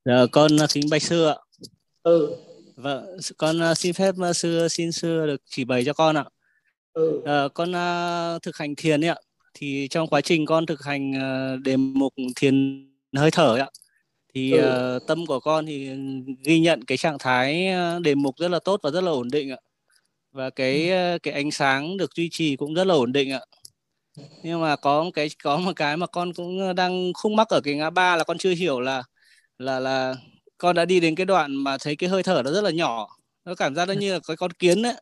Dạ, 0.06 0.26
con 0.32 0.52
kính 0.70 0.84
bạch 0.92 1.02
sư 1.02 1.26
ạ. 1.26 1.36
Ừ. 2.04 2.36
Vâng, 2.76 3.18
con 3.38 3.56
uh, 3.72 3.78
xin 3.78 3.94
phép 3.94 4.16
sư 4.36 4.68
xin 4.68 4.92
sư 4.92 5.28
được 5.28 5.42
chỉ 5.46 5.66
bày 5.66 5.84
cho 5.86 5.94
con 5.94 6.18
ạ. 6.18 6.26
Ừ. 6.94 7.18
Uh, 7.18 7.54
con 7.54 7.72
uh, 7.72 8.42
thực 8.42 8.58
hành 8.58 8.76
thiền 8.76 9.04
ấy 9.04 9.10
ạ. 9.10 9.16
Thì 9.54 9.88
trong 9.90 10.08
quá 10.08 10.22
trình 10.22 10.46
con 10.46 10.66
thực 10.66 10.84
hành 10.84 11.12
uh, 11.12 11.62
đề 11.62 11.78
mục 11.78 12.14
thiền 12.36 12.86
hơi 13.18 13.32
thở 13.32 13.48
ấy 13.48 13.60
ạ. 13.60 13.70
Thì 14.36 14.52
ừ. 14.52 14.96
uh, 14.96 15.08
tâm 15.08 15.26
của 15.26 15.40
con 15.40 15.66
thì 15.66 15.90
ghi 16.44 16.60
nhận 16.60 16.84
cái 16.84 16.98
trạng 16.98 17.18
thái 17.18 17.68
đề 18.04 18.16
mục 18.16 18.36
rất 18.38 18.48
là 18.52 18.60
tốt 18.60 18.80
và 18.84 18.92
rất 18.92 19.04
là 19.04 19.12
ổn 19.12 19.28
định 19.32 19.52
ạ. 19.52 19.58
Và 20.32 20.50
cái 20.50 20.90
ừ. 20.90 21.18
cái 21.24 21.34
ánh 21.34 21.52
sáng 21.52 21.98
được 21.98 22.16
duy 22.16 22.30
trì 22.32 22.56
cũng 22.56 22.74
rất 22.74 22.88
là 22.88 22.94
ổn 22.94 23.12
định 23.12 23.32
ạ. 23.32 23.42
Nhưng 24.44 24.62
mà 24.62 24.76
có 24.76 25.04
một 25.04 25.10
cái 25.14 25.30
có 25.44 25.58
một 25.58 25.72
cái 25.76 25.98
mà 25.98 26.08
con 26.08 26.34
cũng 26.34 26.76
đang 26.76 27.14
khúc 27.14 27.32
mắc 27.32 27.50
ở 27.50 27.62
cái 27.64 27.76
ngã 27.76 27.90
ba 27.90 28.16
là 28.16 28.24
con 28.24 28.38
chưa 28.38 28.52
hiểu 28.52 28.80
là 28.80 29.04
là 29.58 29.80
là 29.80 30.16
con 30.58 30.76
đã 30.76 30.86
đi 30.86 31.00
đến 31.00 31.16
cái 31.16 31.26
đoạn 31.26 31.56
mà 31.56 31.78
thấy 31.78 31.96
cái 31.96 32.10
hơi 32.10 32.24
thở 32.24 32.42
nó 32.46 32.52
rất 32.52 32.62
là 32.62 32.70
nhỏ 32.70 33.08
nó 33.46 33.56
cảm 33.56 33.76
giác 33.76 33.88
nó 33.88 33.94
như 33.94 34.14
là 34.14 34.20
cái 34.28 34.38
con 34.38 34.52
kiến 34.52 34.84
ấy 34.84 34.94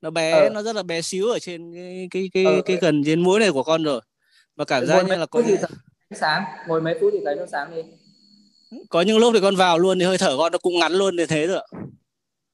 nó 0.00 0.10
bé 0.10 0.30
ờ. 0.30 0.50
nó 0.50 0.62
rất 0.62 0.76
là 0.76 0.82
bé 0.82 1.02
xíu 1.02 1.28
ở 1.28 1.38
trên 1.38 1.74
cái 1.74 2.08
cái 2.10 2.30
cái, 2.32 2.44
ờ, 2.44 2.62
cái 2.64 2.76
gần 2.80 3.02
trên 3.06 3.20
mũi 3.20 3.40
này 3.40 3.52
của 3.52 3.62
con 3.62 3.82
rồi 3.82 4.00
và 4.56 4.64
cảm 4.64 4.86
giác 4.86 5.06
như 5.06 5.16
là 5.16 5.26
có 5.26 5.42
thì 5.46 5.54
sáng 6.10 6.44
ngồi 6.68 6.80
mấy 6.80 6.94
phút 7.00 7.10
thì 7.12 7.18
thấy 7.24 7.36
nó 7.36 7.46
sáng 7.46 7.74
lên 7.74 7.86
có 8.90 9.00
những 9.00 9.18
lúc 9.18 9.34
thì 9.34 9.40
con 9.40 9.56
vào 9.56 9.78
luôn 9.78 9.98
thì 9.98 10.04
hơi 10.04 10.18
thở 10.18 10.36
con 10.38 10.52
nó 10.52 10.58
cũng 10.58 10.78
ngắn 10.78 10.92
luôn 10.92 11.16
như 11.16 11.26
thế 11.26 11.46
rồi 11.46 11.62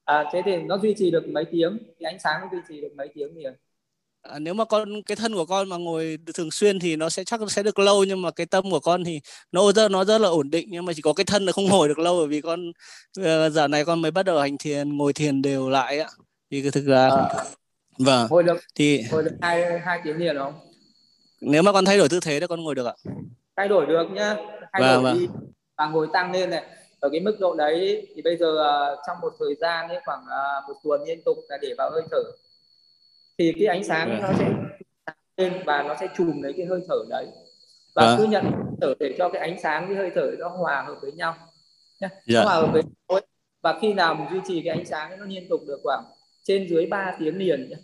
à 0.04 0.24
thế 0.32 0.42
thì 0.44 0.56
nó 0.56 0.78
duy 0.78 0.94
trì 0.98 1.10
được 1.10 1.28
mấy 1.28 1.44
tiếng? 1.50 1.78
Cái 2.00 2.12
ánh 2.12 2.20
sáng 2.24 2.40
nó 2.40 2.48
duy 2.52 2.58
trì 2.68 2.80
được 2.80 2.92
mấy 2.96 3.08
tiếng 3.14 3.36
liền 3.36 3.52
à, 4.22 4.38
nếu 4.38 4.54
mà 4.54 4.64
con 4.64 5.02
cái 5.02 5.16
thân 5.16 5.34
của 5.34 5.46
con 5.46 5.68
mà 5.68 5.76
ngồi 5.76 6.18
thường 6.34 6.50
xuyên 6.50 6.78
thì 6.78 6.96
nó 6.96 7.08
sẽ 7.08 7.24
chắc 7.24 7.40
sẽ 7.48 7.62
được 7.62 7.78
lâu 7.78 8.04
nhưng 8.04 8.22
mà 8.22 8.30
cái 8.30 8.46
tâm 8.46 8.70
của 8.70 8.80
con 8.80 9.04
thì 9.04 9.20
nó 9.52 9.72
rất 9.72 9.90
nó 9.90 10.04
rất 10.04 10.18
là 10.20 10.28
ổn 10.28 10.50
định 10.50 10.68
nhưng 10.70 10.84
mà 10.84 10.92
chỉ 10.92 11.02
có 11.02 11.12
cái 11.12 11.24
thân 11.24 11.46
là 11.46 11.52
không 11.52 11.64
ngồi 11.64 11.88
được 11.88 11.98
lâu 11.98 12.18
bởi 12.18 12.26
vì 12.26 12.40
con 12.40 12.68
uh, 13.20 13.52
giờ 13.52 13.68
này 13.68 13.84
con 13.84 14.02
mới 14.02 14.10
bắt 14.10 14.22
đầu 14.22 14.38
hành 14.38 14.58
thiền 14.58 14.96
ngồi 14.96 15.12
thiền 15.12 15.42
đều 15.42 15.70
lại 15.70 15.98
ạ. 15.98 16.08
Thì 16.50 16.70
thực 16.70 16.84
ra 16.84 17.10
à, 17.10 17.44
vâng. 17.98 18.26
Ngồi 18.30 18.42
được 18.42 18.60
thì 18.74 19.02
ngồi 19.12 19.22
được 19.22 19.36
hai 19.40 19.80
hai 19.84 20.00
tiếng 20.04 20.16
liền 20.16 20.36
không? 20.38 20.54
Nếu 21.40 21.62
mà 21.62 21.72
con 21.72 21.84
thay 21.84 21.98
đổi 21.98 22.08
tư 22.08 22.20
thế 22.20 22.40
thì 22.40 22.46
con 22.46 22.64
ngồi 22.64 22.74
được 22.74 22.86
ạ. 22.86 22.94
Thay 23.56 23.68
đổi 23.68 23.86
được 23.86 24.06
nhá. 24.12 24.36
Thay 24.72 24.82
vâng, 24.82 24.94
đổi 24.94 25.02
vâng. 25.02 25.18
đi 25.18 25.26
và 25.78 25.86
ngồi 25.86 26.08
tăng 26.12 26.32
lên 26.32 26.50
này 26.50 26.64
ở 27.00 27.08
cái 27.12 27.20
mức 27.20 27.36
độ 27.40 27.54
đấy 27.54 28.06
thì 28.14 28.22
bây 28.22 28.36
giờ 28.36 28.46
uh, 28.46 28.98
trong 29.06 29.16
một 29.20 29.34
thời 29.38 29.54
gian 29.60 29.88
ấy, 29.88 30.00
khoảng 30.04 30.20
uh, 30.20 30.68
một 30.68 30.74
tuần 30.84 31.02
liên 31.06 31.22
tục 31.24 31.36
là 31.48 31.58
để 31.62 31.74
vào 31.78 31.90
hơi 31.90 32.02
thở 32.10 32.22
thì 33.38 33.52
cái 33.58 33.66
ánh 33.66 33.84
sáng 33.84 34.10
yeah. 34.10 34.22
nó 34.22 34.28
sẽ 34.38 34.50
lên 35.36 35.62
và 35.66 35.82
nó 35.82 35.96
sẽ 36.00 36.08
chùm 36.16 36.42
lấy 36.42 36.52
cái 36.56 36.66
hơi 36.66 36.80
thở 36.88 36.96
đấy 37.08 37.26
và 37.94 38.02
à. 38.02 38.14
cứ 38.18 38.24
nhận 38.24 38.44
thở 38.80 38.94
để 39.00 39.14
cho 39.18 39.28
cái 39.28 39.42
ánh 39.42 39.60
sáng 39.62 39.88
với 39.88 39.96
hơi 39.96 40.10
thở 40.14 40.30
nó 40.38 40.48
hòa 40.48 40.84
hợp 40.86 40.96
với 41.02 41.12
nhau 41.12 41.34
nhé 42.00 42.08
yeah. 42.08 42.20
nó 42.26 42.42
hòa 42.44 42.54
hợp 42.54 42.68
với 42.72 42.82
nhau 42.82 43.20
và 43.62 43.78
khi 43.80 43.94
nào 43.94 44.14
mình 44.14 44.28
duy 44.32 44.40
trì 44.48 44.62
cái 44.64 44.74
ánh 44.76 44.86
sáng 44.86 45.18
nó 45.18 45.24
liên 45.24 45.48
tục 45.48 45.60
được 45.66 45.80
khoảng 45.82 46.04
trên 46.44 46.68
dưới 46.68 46.86
3 46.86 47.16
tiếng 47.18 47.38
liền 47.38 47.70
nhé 47.70 47.76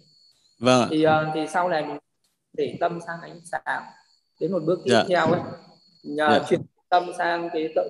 vâng 0.59 0.89
thì 0.91 1.07
uh, 1.07 1.13
thì 1.35 1.47
sau 1.53 1.69
này 1.69 1.85
mình 1.87 1.99
để 2.53 2.77
tâm 2.81 2.99
sang 3.07 3.21
ánh 3.23 3.41
sáng 3.45 3.83
đến 4.41 4.53
một 4.53 4.63
bước 4.65 4.81
tiếp 4.85 4.93
yeah. 4.95 5.07
theo 5.09 5.27
ấy 5.27 5.41
nhờ 6.03 6.29
yeah. 6.29 6.43
chuyển 6.49 6.61
tâm 6.95 7.13
sang 7.19 7.51
cái 7.53 7.69
tự 7.77 7.89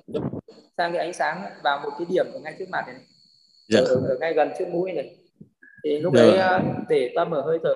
sang 0.77 0.93
cái 0.93 1.01
ánh 1.01 1.13
sáng 1.13 1.41
vào 1.63 1.79
một 1.83 1.89
cái 1.97 2.05
điểm 2.09 2.25
ở 2.33 2.39
ngay 2.39 2.55
trước 2.59 2.69
mặt 2.69 2.83
này, 2.87 2.95
này. 2.95 3.03
Yeah. 3.73 3.87
Ở, 3.87 3.95
ở 3.95 4.17
ngay 4.19 4.33
gần 4.33 4.51
trước 4.59 4.65
mũi 4.67 4.91
này 4.93 5.17
thì 5.83 5.99
lúc 5.99 6.13
đấy 6.13 6.37
à, 6.37 6.63
để 6.89 7.11
tâm 7.15 7.31
ở 7.31 7.41
hơi 7.41 7.59
thở 7.63 7.75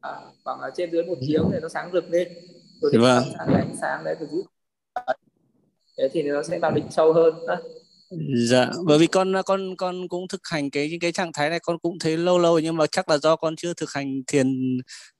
à, 0.00 0.10
khoảng 0.44 0.60
ở 0.60 0.70
trên 0.76 0.90
dưới 0.90 1.04
một 1.04 1.14
tiếng 1.28 1.42
thì 1.52 1.58
nó 1.62 1.68
sáng 1.68 1.90
rực 1.92 2.10
lên 2.10 2.28
rồi 2.82 2.90
để 2.92 2.98
vâng. 2.98 3.24
sang 3.38 3.48
cái 3.52 3.60
ánh 3.60 3.76
sáng 3.80 4.04
đấy 4.04 4.16
từ 4.20 4.26
rút 4.26 4.46
thế 5.98 6.08
thì 6.12 6.22
nó 6.22 6.42
sẽ 6.42 6.58
vào 6.58 6.70
định 6.70 6.86
sâu 6.90 7.12
hơn 7.12 7.34
đó. 7.46 7.56
Dạ 8.48 8.70
bởi 8.84 8.98
vì 8.98 9.06
con 9.06 9.32
con 9.46 9.76
con 9.76 10.08
cũng 10.08 10.28
thực 10.28 10.40
hành 10.50 10.70
cái 10.70 10.98
cái 11.00 11.12
trạng 11.12 11.32
thái 11.32 11.50
này 11.50 11.60
con 11.60 11.78
cũng 11.78 11.98
thấy 11.98 12.16
lâu 12.16 12.38
lâu 12.38 12.58
nhưng 12.58 12.76
mà 12.76 12.86
chắc 12.86 13.08
là 13.08 13.18
do 13.18 13.36
con 13.36 13.56
chưa 13.56 13.74
thực 13.74 13.92
hành 13.92 14.22
thiền 14.26 14.78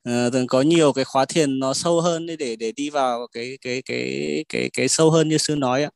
uh, 0.09 0.33
có 0.49 0.63
nhiều 0.63 0.93
cái 0.93 1.05
khóa 1.05 1.25
thiền 1.25 1.59
nó 1.59 1.75
sâu 1.75 2.01
hơn 2.01 2.27
để 2.39 2.57
để 2.57 2.73
đi 2.73 2.91
vào 2.91 3.27
cái 3.33 3.59
cái 3.61 3.83
cái 3.83 4.45
cái 4.49 4.71
cái 4.73 4.89
sâu 4.89 5.11
hơn 5.11 5.29
như 5.29 5.39
sư 5.39 5.57
nói 5.57 5.83
ạ. 5.83 5.91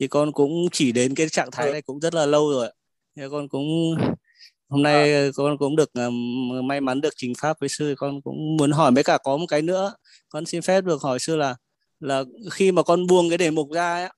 Thì 0.00 0.08
con 0.08 0.32
cũng 0.32 0.68
chỉ 0.72 0.92
đến 0.92 1.14
cái 1.14 1.28
trạng 1.28 1.50
thái 1.52 1.72
này 1.72 1.82
cũng 1.82 2.00
rất 2.00 2.14
là 2.14 2.26
lâu 2.26 2.50
rồi 2.50 2.70
thì 3.16 3.22
con 3.30 3.48
cũng 3.48 3.66
hôm 4.68 4.82
nay 4.82 5.14
à. 5.14 5.28
con 5.34 5.58
cũng 5.58 5.76
được 5.76 5.90
uh, 6.08 6.64
may 6.64 6.80
mắn 6.80 7.00
được 7.00 7.14
trình 7.16 7.32
pháp 7.38 7.56
với 7.60 7.68
sư 7.68 7.94
con 7.98 8.22
cũng 8.22 8.56
muốn 8.56 8.70
hỏi 8.72 8.90
mấy 8.90 9.04
cả 9.04 9.18
có 9.24 9.36
một 9.36 9.46
cái 9.48 9.62
nữa. 9.62 9.94
Con 10.28 10.46
xin 10.46 10.62
phép 10.62 10.84
được 10.84 11.02
hỏi 11.02 11.18
sư 11.18 11.36
là 11.36 11.56
là 12.00 12.24
khi 12.52 12.72
mà 12.72 12.82
con 12.82 13.06
buông 13.06 13.28
cái 13.28 13.38
đề 13.38 13.50
mục 13.50 13.70
ra 13.72 13.94
ấy, 13.94 14.10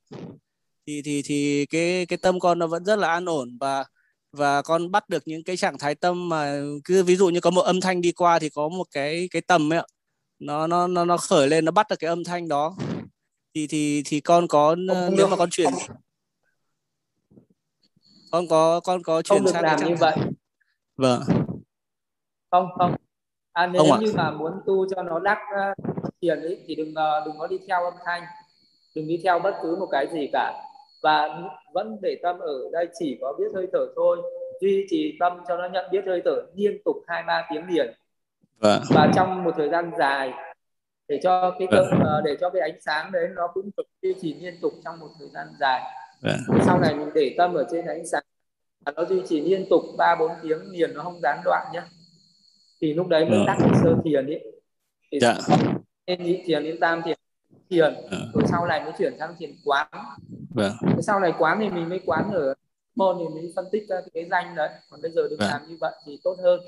thì 0.88 1.02
thì 1.02 1.22
thì 1.24 1.66
cái 1.66 2.06
cái 2.06 2.16
tâm 2.16 2.40
con 2.40 2.58
nó 2.58 2.66
vẫn 2.66 2.84
rất 2.84 2.96
là 2.98 3.08
an 3.08 3.24
ổn 3.24 3.56
và 3.60 3.84
và 4.32 4.62
con 4.62 4.90
bắt 4.90 5.08
được 5.08 5.22
những 5.26 5.44
cái 5.44 5.56
trạng 5.56 5.78
thái 5.78 5.94
tâm 5.94 6.28
mà 6.28 6.60
cứ 6.84 7.04
ví 7.04 7.16
dụ 7.16 7.28
như 7.28 7.40
có 7.40 7.50
một 7.50 7.60
âm 7.60 7.80
thanh 7.80 8.00
đi 8.00 8.12
qua 8.12 8.38
thì 8.38 8.48
có 8.48 8.68
một 8.68 8.86
cái 8.90 9.28
cái 9.30 9.42
tầm 9.42 9.72
ấy 9.72 9.78
ạ. 9.78 9.84
Nó 10.38 10.66
nó 10.66 10.86
nó 10.86 11.04
nó 11.04 11.16
khởi 11.16 11.48
lên 11.48 11.64
nó 11.64 11.72
bắt 11.72 11.86
được 11.90 11.96
cái 11.98 12.08
âm 12.08 12.24
thanh 12.24 12.48
đó. 12.48 12.76
Thì 13.54 13.66
thì 13.66 14.02
thì 14.06 14.20
con 14.20 14.48
có 14.48 14.76
không, 14.88 15.16
nếu 15.16 15.28
mà 15.28 15.36
con 15.36 15.50
chuyển 15.50 15.72
con 18.30 18.48
có 18.48 18.80
con 18.80 19.02
có 19.02 19.22
chuyển 19.22 19.46
sang 19.46 19.64
làm 19.64 19.84
như 19.84 19.94
vậy. 19.94 20.16
Vâng. 20.96 21.22
Không 22.50 22.66
không. 22.78 22.94
À, 23.52 23.66
nếu 23.66 23.82
không 23.90 24.04
như 24.04 24.12
mà 24.16 24.30
muốn 24.30 24.52
tu 24.66 24.88
cho 24.94 25.02
nó 25.02 25.18
đắc 25.18 25.38
uh, 25.54 26.12
thiền 26.22 26.40
ấy 26.40 26.64
thì 26.66 26.74
đừng 26.74 26.90
uh, 26.90 27.26
đừng 27.26 27.38
có 27.38 27.46
đi 27.46 27.58
theo 27.68 27.84
âm 27.84 27.94
thanh. 28.04 28.22
Đừng 28.94 29.08
đi 29.08 29.20
theo 29.24 29.38
bất 29.38 29.54
cứ 29.62 29.76
một 29.76 29.88
cái 29.92 30.06
gì 30.12 30.28
cả 30.32 30.64
và 31.02 31.28
vẫn 31.74 31.96
để 32.02 32.18
tâm 32.22 32.38
ở 32.38 32.54
đây 32.72 32.88
chỉ 32.98 33.18
có 33.20 33.34
biết 33.38 33.44
hơi 33.54 33.66
thở 33.72 33.86
thôi 33.96 34.18
duy 34.60 34.86
trì 34.90 35.16
tâm 35.20 35.32
cho 35.48 35.56
nó 35.56 35.68
nhận 35.68 35.84
biết 35.92 36.04
hơi 36.06 36.22
thở 36.24 36.42
liên 36.54 36.78
tục 36.84 36.96
hai 37.06 37.22
ba 37.26 37.46
tiếng 37.50 37.64
liền 37.68 37.94
vâng. 38.58 38.82
và 38.90 39.12
trong 39.14 39.44
một 39.44 39.54
thời 39.56 39.68
gian 39.68 39.90
dài 39.98 40.32
để 41.08 41.20
cho 41.22 41.54
cái 41.58 41.68
vâng. 41.70 41.86
uh, 41.86 42.24
để 42.24 42.36
cho 42.40 42.50
cái 42.50 42.62
ánh 42.62 42.80
sáng 42.80 43.12
đấy 43.12 43.28
nó 43.36 43.48
cũng 43.54 43.70
được 43.76 43.84
duy 44.02 44.14
trì 44.20 44.34
liên 44.34 44.54
tục 44.62 44.72
trong 44.84 45.00
một 45.00 45.08
thời 45.18 45.28
gian 45.34 45.46
dài 45.60 45.82
vâng. 46.22 46.60
sau 46.66 46.80
này 46.80 46.94
mình 46.94 47.10
để 47.14 47.34
tâm 47.38 47.54
ở 47.54 47.66
trên 47.70 47.86
ánh 47.86 48.06
sáng 48.06 48.22
nó 48.96 49.04
duy 49.04 49.22
trì 49.28 49.40
liên 49.40 49.66
tục 49.70 49.82
ba 49.98 50.16
bốn 50.18 50.30
tiếng 50.42 50.58
liền 50.70 50.94
nó 50.94 51.02
không 51.02 51.20
gián 51.22 51.38
đoạn 51.44 51.66
nhé 51.72 51.82
thì 52.80 52.94
lúc 52.94 53.08
đấy 53.08 53.24
mới 53.24 53.38
ừ. 53.38 53.44
đắc 53.46 53.58
sơ 53.82 53.96
thiền 54.04 54.26
ấy 54.26 54.44
thì 55.12 55.18
dạ. 55.20 55.34
nên 56.06 56.22
nhị 56.22 56.42
thiền 56.46 56.64
đến 56.64 56.80
tam 56.80 57.02
thiền 57.02 57.17
thiền. 57.70 57.94
Ừ. 58.10 58.18
rồi 58.34 58.44
sau 58.50 58.66
này 58.66 58.84
mới 58.84 58.92
chuyển 58.98 59.16
sang 59.18 59.34
thiền 59.38 59.50
quán. 59.64 59.88
Vâng. 60.50 60.72
sau 61.02 61.20
này 61.20 61.32
quán 61.38 61.58
thì 61.60 61.70
mình 61.70 61.88
mới 61.88 62.00
quán 62.06 62.30
ở 62.32 62.54
môn 62.94 63.16
thì 63.18 63.34
mình 63.34 63.52
phân 63.56 63.64
tích 63.72 63.88
ra 63.88 63.96
cái 64.14 64.28
danh 64.30 64.54
đấy. 64.54 64.70
Còn 64.90 65.02
bây 65.02 65.10
giờ 65.10 65.22
đừng 65.30 65.38
vâng. 65.38 65.48
làm 65.48 65.68
như 65.68 65.76
vậy 65.80 65.92
thì 66.06 66.20
tốt 66.24 66.36
hơn. 66.42 66.60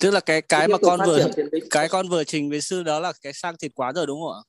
Tức 0.00 0.10
là 0.10 0.20
cái 0.20 0.42
cái 0.42 0.68
mà 0.68 0.78
con 0.82 1.00
vừa 1.06 1.26
cái 1.70 1.88
con 1.88 2.08
vừa 2.08 2.24
trình 2.24 2.50
với 2.50 2.60
sư 2.60 2.82
đó 2.82 3.00
là 3.00 3.12
cái 3.22 3.32
sang 3.32 3.54
thiền 3.56 3.72
quán 3.72 3.94
rồi 3.94 4.06
đúng 4.06 4.20
không 4.20 4.32
ạ? 4.32 4.42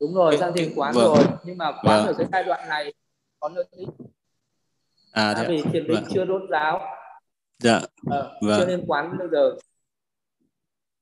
Đúng 0.00 0.14
rồi 0.14 0.36
sang 0.40 0.52
thiền 0.52 0.72
quán 0.76 0.94
vâng. 0.94 1.04
rồi. 1.04 1.24
Nhưng 1.44 1.58
mà 1.58 1.72
quán 1.72 2.04
vâng. 2.04 2.06
ở 2.06 2.14
cái 2.18 2.26
giai 2.32 2.44
đoạn 2.44 2.68
này 2.68 2.92
có 3.40 3.48
lợi 3.48 3.64
ích. 3.70 3.88
À, 5.12 5.32
à 5.32 5.44
vì 5.48 5.62
thiền 5.62 5.86
định 5.86 5.94
vâng. 5.94 6.04
chưa 6.14 6.24
đốt 6.24 6.42
giáo. 6.50 6.80
Dạ. 7.58 7.80
Ờ, 8.10 8.38
vâng. 8.42 8.60
chưa 8.60 8.66
nên 8.66 8.84
quán 8.86 9.18
bây 9.18 9.28
giờ. 9.32 9.56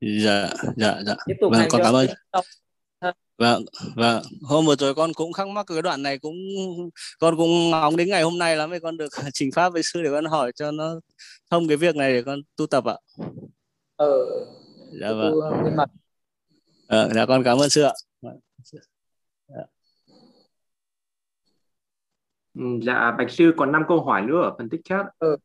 Dạ 0.00 0.48
dạ 0.76 1.00
dạ. 1.06 1.14
Tiếp 1.26 1.34
tục 1.40 1.52
vâng, 1.52 1.68
con 1.70 1.80
cảm 1.84 1.94
ơn 1.94 2.06
vâng 3.42 3.64
vâng 3.96 4.22
hôm 4.42 4.66
vừa 4.66 4.76
rồi 4.76 4.94
con 4.94 5.12
cũng 5.14 5.32
khắc 5.32 5.48
mắc 5.48 5.66
cái 5.66 5.82
đoạn 5.82 6.02
này 6.02 6.18
cũng 6.18 6.36
con 7.20 7.36
cũng 7.36 7.70
ngóng 7.70 7.96
đến 7.96 8.08
ngày 8.08 8.22
hôm 8.22 8.38
nay 8.38 8.56
lắm 8.56 8.70
để 8.70 8.78
con 8.78 8.96
được 8.96 9.08
trình 9.32 9.50
pháp 9.52 9.72
với 9.72 9.82
sư 9.82 10.02
để 10.02 10.10
con 10.10 10.24
hỏi 10.24 10.52
cho 10.54 10.70
nó 10.70 11.00
thông 11.50 11.68
cái 11.68 11.76
việc 11.76 11.96
này 11.96 12.12
để 12.12 12.22
con 12.22 12.38
tu 12.56 12.66
tập 12.66 12.84
ạ 12.84 12.96
ờ 13.96 14.08
dạ 15.00 15.12
vâng 15.12 15.34
ờ, 16.86 17.08
dạ 17.14 17.26
con 17.26 17.44
cảm 17.44 17.58
ơn 17.58 17.68
sư 17.68 17.82
ạ 17.82 17.92
dạ. 18.20 18.30
Ừ, 22.54 22.62
dạ 22.82 23.14
Bạch 23.18 23.30
sư 23.30 23.54
còn 23.56 23.72
5 23.72 23.82
câu 23.88 24.04
hỏi 24.04 24.22
nữa 24.22 24.40
ở 24.42 24.54
phần 24.58 24.68
tích 24.68 24.80
chat. 24.84 25.06
Ờ, 25.18 25.36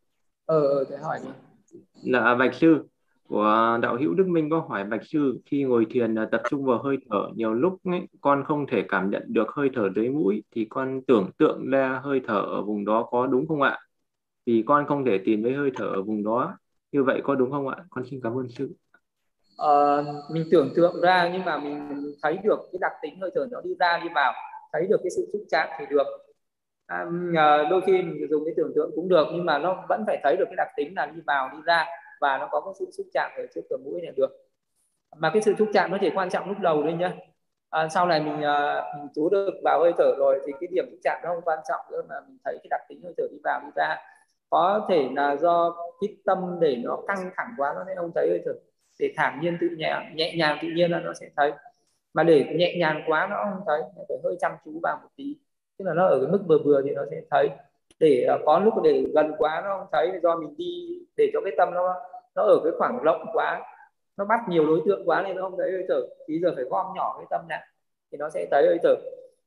ờ, 0.45 0.67
ờ 0.67 0.85
để 0.89 0.97
hỏi 0.97 1.19
đi. 1.23 1.29
Dạ 2.13 2.35
Bạch 2.39 2.55
sư 2.55 2.87
của 3.27 3.79
đạo 3.81 3.97
hữu 3.99 4.13
Đức 4.13 4.27
Minh 4.27 4.49
có 4.49 4.59
hỏi 4.69 4.83
Bạch 4.83 5.01
sư 5.05 5.39
khi 5.45 5.63
ngồi 5.63 5.85
thiền 5.89 6.15
à, 6.19 6.27
tập 6.31 6.41
trung 6.49 6.65
vào 6.65 6.83
hơi 6.83 6.97
thở 7.09 7.27
nhiều 7.35 7.53
lúc 7.53 7.79
ấy, 7.85 8.07
con 8.21 8.43
không 8.47 8.67
thể 8.67 8.83
cảm 8.89 9.09
nhận 9.09 9.23
được 9.27 9.47
hơi 9.49 9.69
thở 9.75 9.89
dưới 9.95 10.09
mũi 10.09 10.43
thì 10.55 10.67
con 10.69 11.01
tưởng 11.07 11.29
tượng 11.37 11.69
ra 11.69 12.01
hơi 12.03 12.21
thở 12.27 12.39
ở 12.39 12.61
vùng 12.61 12.85
đó 12.85 13.07
có 13.11 13.27
đúng 13.27 13.47
không 13.47 13.61
ạ? 13.61 13.79
Vì 14.45 14.63
con 14.67 14.85
không 14.87 15.05
thể 15.05 15.17
tìm 15.25 15.43
thấy 15.43 15.53
hơi 15.53 15.71
thở 15.75 15.85
ở 15.85 16.01
vùng 16.01 16.23
đó. 16.23 16.57
Như 16.91 17.03
vậy 17.03 17.21
có 17.23 17.35
đúng 17.35 17.51
không 17.51 17.67
ạ? 17.67 17.77
Con 17.89 18.05
xin 18.09 18.19
cảm 18.23 18.37
ơn 18.37 18.49
sư. 18.49 18.69
Ờ, 19.57 20.05
mình 20.31 20.47
tưởng 20.51 20.69
tượng 20.75 21.01
ra 21.01 21.29
nhưng 21.33 21.45
mà 21.45 21.57
mình 21.57 22.03
thấy 22.21 22.37
được 22.43 22.59
cái 22.71 22.79
đặc 22.81 22.91
tính 23.01 23.19
hơi 23.21 23.31
thở 23.35 23.47
nó 23.51 23.61
đi 23.61 23.75
ra 23.79 23.99
đi 24.03 24.09
vào, 24.15 24.33
thấy 24.73 24.87
được 24.89 24.97
cái 25.03 25.09
sự 25.15 25.29
xúc 25.33 25.41
chạm 25.49 25.69
thì 25.79 25.85
được 25.89 26.07
à, 26.87 27.05
đôi 27.69 27.81
khi 27.85 27.91
mình 27.91 28.27
dùng 28.29 28.45
cái 28.45 28.53
tưởng 28.57 28.71
tượng 28.75 28.91
cũng 28.95 29.09
được 29.09 29.27
nhưng 29.31 29.45
mà 29.45 29.57
nó 29.57 29.85
vẫn 29.89 30.03
phải 30.07 30.19
thấy 30.23 30.35
được 30.37 30.45
cái 30.45 30.55
đặc 30.55 30.67
tính 30.77 30.93
là 30.95 31.05
đi 31.05 31.21
vào 31.25 31.49
đi 31.53 31.57
ra 31.65 31.85
và 32.21 32.37
nó 32.37 32.47
có 32.51 32.61
cái 32.61 32.73
sự 32.79 32.91
xúc 32.91 33.05
chạm 33.13 33.31
ở 33.37 33.45
trước 33.55 33.61
cửa 33.69 33.77
mũi 33.85 34.01
này 34.01 34.11
được. 34.15 34.29
Mà 35.17 35.29
cái 35.33 35.41
sự 35.41 35.55
xúc 35.59 35.69
chạm 35.73 35.91
nó 35.91 35.97
chỉ 36.01 36.09
quan 36.15 36.29
trọng 36.29 36.49
lúc 36.49 36.59
đầu 36.59 36.81
thôi 36.83 36.93
nhá. 36.93 37.13
À, 37.69 37.87
sau 37.89 38.05
này 38.07 38.19
mình 38.19 38.41
à, 38.41 38.83
mình 38.97 39.07
chú 39.15 39.29
được 39.29 39.53
vào 39.63 39.79
hơi 39.79 39.93
thở 39.97 40.15
rồi 40.17 40.39
thì 40.45 40.53
cái 40.59 40.67
điểm 40.71 40.85
xúc 40.91 40.99
chạm 41.03 41.21
nó 41.23 41.29
không 41.29 41.43
quan 41.45 41.59
trọng 41.69 41.81
nữa 41.91 42.01
mà 42.09 42.15
mình 42.27 42.37
thấy 42.45 42.57
cái 42.63 42.67
đặc 42.69 42.81
tính 42.89 43.01
hơi 43.03 43.13
thở 43.17 43.23
đi 43.31 43.37
vào 43.43 43.61
đi 43.63 43.69
ra. 43.75 43.95
Có 44.49 44.85
thể 44.89 45.09
là 45.15 45.35
do 45.35 45.75
cái 46.01 46.17
tâm 46.25 46.57
để 46.61 46.75
nó 46.75 46.97
căng 47.07 47.31
thẳng 47.35 47.53
quá 47.57 47.73
nó 47.75 47.83
sẽ 47.87 47.95
không 47.95 48.11
thấy 48.15 48.27
hơi 48.29 48.41
thở. 48.45 48.51
Để 48.99 49.13
thản 49.17 49.39
nhiên 49.41 49.57
tự 49.61 49.67
nhẹ 49.77 49.95
nhẹ 50.15 50.33
nhàng 50.37 50.57
tự 50.61 50.67
nhiên 50.75 50.91
là 50.91 50.99
nó 50.99 51.13
sẽ 51.13 51.29
thấy. 51.35 51.51
Mà 52.13 52.23
để 52.23 52.45
nhẹ 52.55 52.75
nhàng 52.79 53.03
quá 53.07 53.27
nó 53.29 53.43
không 53.43 53.63
thấy 53.67 53.81
phải 54.07 54.17
hơi 54.23 54.35
chăm 54.39 54.51
chú 54.65 54.79
vào 54.83 54.99
một 55.03 55.09
tí. 55.15 55.37
Tức 55.77 55.85
là 55.85 55.93
nó 55.93 56.07
ở 56.07 56.19
cái 56.19 56.31
mức 56.31 56.43
vừa 56.47 56.57
vừa 56.65 56.81
thì 56.85 56.91
nó 56.91 57.01
sẽ 57.11 57.21
thấy 57.31 57.49
để 57.99 58.25
ờ, 58.27 58.37
có 58.45 58.59
lúc 58.59 58.73
để 58.83 59.05
gần 59.15 59.31
quá 59.37 59.61
nó 59.65 59.77
không 59.77 59.87
thấy 59.91 60.19
do 60.23 60.35
mình 60.35 60.55
đi 60.57 60.99
để 61.17 61.29
cho 61.33 61.41
cái 61.43 61.53
tâm 61.57 61.73
nó 61.73 61.93
nó 62.37 62.43
ở 62.43 62.59
cái 62.63 62.73
khoảng 62.77 62.99
rộng 63.03 63.25
quá, 63.33 63.61
nó 64.17 64.25
bắt 64.25 64.39
nhiều 64.49 64.65
đối 64.67 64.81
tượng 64.85 65.09
quá 65.09 65.21
nên 65.21 65.35
nó 65.35 65.41
không 65.41 65.57
thấy 65.57 65.71
hơi 65.71 65.85
thở. 65.89 66.01
Thì 66.27 66.39
giờ 66.39 66.51
phải 66.55 66.63
gom 66.63 66.85
nhỏ 66.95 67.15
cái 67.17 67.25
tâm 67.29 67.41
lại 67.49 67.67
thì 68.11 68.17
nó 68.17 68.29
sẽ 68.29 68.47
thấy 68.51 68.67
hơi 68.67 68.77
thở. 68.83 68.95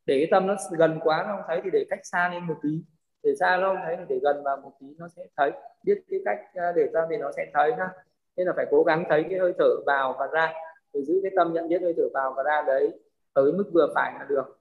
Để 0.06 0.18
cái 0.18 0.28
tâm 0.30 0.46
nó 0.46 0.54
gần 0.78 1.00
quá 1.02 1.24
nó 1.28 1.36
không 1.36 1.44
thấy 1.48 1.60
thì 1.64 1.70
để 1.72 1.84
cách 1.90 2.00
xa 2.02 2.28
lên 2.32 2.46
một 2.46 2.54
tí. 2.62 2.82
Để 3.22 3.30
xa 3.40 3.56
nó 3.56 3.68
không 3.68 3.82
thấy 3.84 3.96
thì 3.96 4.04
để 4.08 4.18
gần 4.22 4.42
vào 4.42 4.56
một 4.56 4.72
tí 4.80 4.86
nó 4.98 5.08
sẽ 5.16 5.22
thấy. 5.36 5.50
Biết 5.84 5.98
cái 6.10 6.20
cách 6.24 6.38
ờ, 6.54 6.72
để 6.72 6.88
tâm 6.92 7.04
thì 7.10 7.16
nó 7.16 7.30
sẽ 7.36 7.46
thấy 7.54 7.72
ha 7.78 7.88
nên 8.36 8.46
là 8.46 8.52
phải 8.56 8.66
cố 8.70 8.82
gắng 8.82 9.04
thấy 9.08 9.24
cái 9.30 9.38
hơi 9.38 9.52
thở 9.58 9.70
vào 9.86 10.16
và 10.18 10.26
ra. 10.26 10.52
Để 10.94 11.02
giữ 11.02 11.20
cái 11.22 11.32
tâm 11.36 11.52
nhận 11.52 11.68
biết 11.68 11.82
hơi 11.82 11.94
thở 11.96 12.08
vào 12.14 12.34
và 12.36 12.42
ra 12.42 12.62
đấy. 12.66 12.90
Ở 13.32 13.44
cái 13.44 13.52
mức 13.52 13.70
vừa 13.74 13.88
phải 13.94 14.12
là 14.18 14.26
được. 14.28 14.58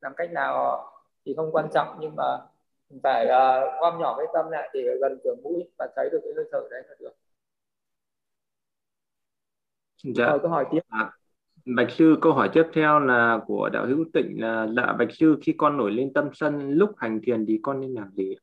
Làm 0.00 0.12
cách 0.16 0.32
nào 0.32 0.84
thì 1.26 1.34
không 1.36 1.52
quan 1.52 1.68
trọng 1.74 1.96
nhưng 2.00 2.16
mà 2.16 2.38
phải 3.02 3.24
uh, 3.26 3.80
gom 3.80 4.00
nhỏ 4.00 4.14
cái 4.18 4.26
tâm 4.34 4.50
lại 4.50 4.70
để 4.74 4.82
gần 5.00 5.18
cửa 5.24 5.34
mũi 5.42 5.62
và 5.78 5.88
thấy 5.96 6.08
được 6.12 6.20
cái 6.24 6.32
hơi 6.36 6.44
thở 6.52 6.60
đấy 6.70 6.82
là 6.88 6.94
được. 7.00 7.12
Dạ. 10.04 10.26
Rồi, 10.26 10.38
câu 10.38 10.50
hỏi 10.50 10.66
tiếp. 10.72 10.80
À, 10.88 11.10
Bạch 11.76 11.90
sư 11.90 12.16
câu 12.20 12.32
hỏi 12.32 12.50
tiếp 12.52 12.64
theo 12.74 13.00
là 13.00 13.40
của 13.46 13.68
đạo 13.72 13.86
hữu 13.86 14.04
tịnh 14.12 14.40
là 14.40 14.66
dạ 14.76 14.92
Bạch 14.92 15.12
sư 15.12 15.38
khi 15.42 15.54
con 15.58 15.76
nổi 15.76 15.90
lên 15.90 16.12
tâm 16.12 16.30
sân 16.34 16.70
lúc 16.70 16.90
hành 16.96 17.20
thiền 17.22 17.46
thì 17.46 17.60
con 17.62 17.80
nên 17.80 17.94
làm 17.94 18.10
gì 18.16 18.36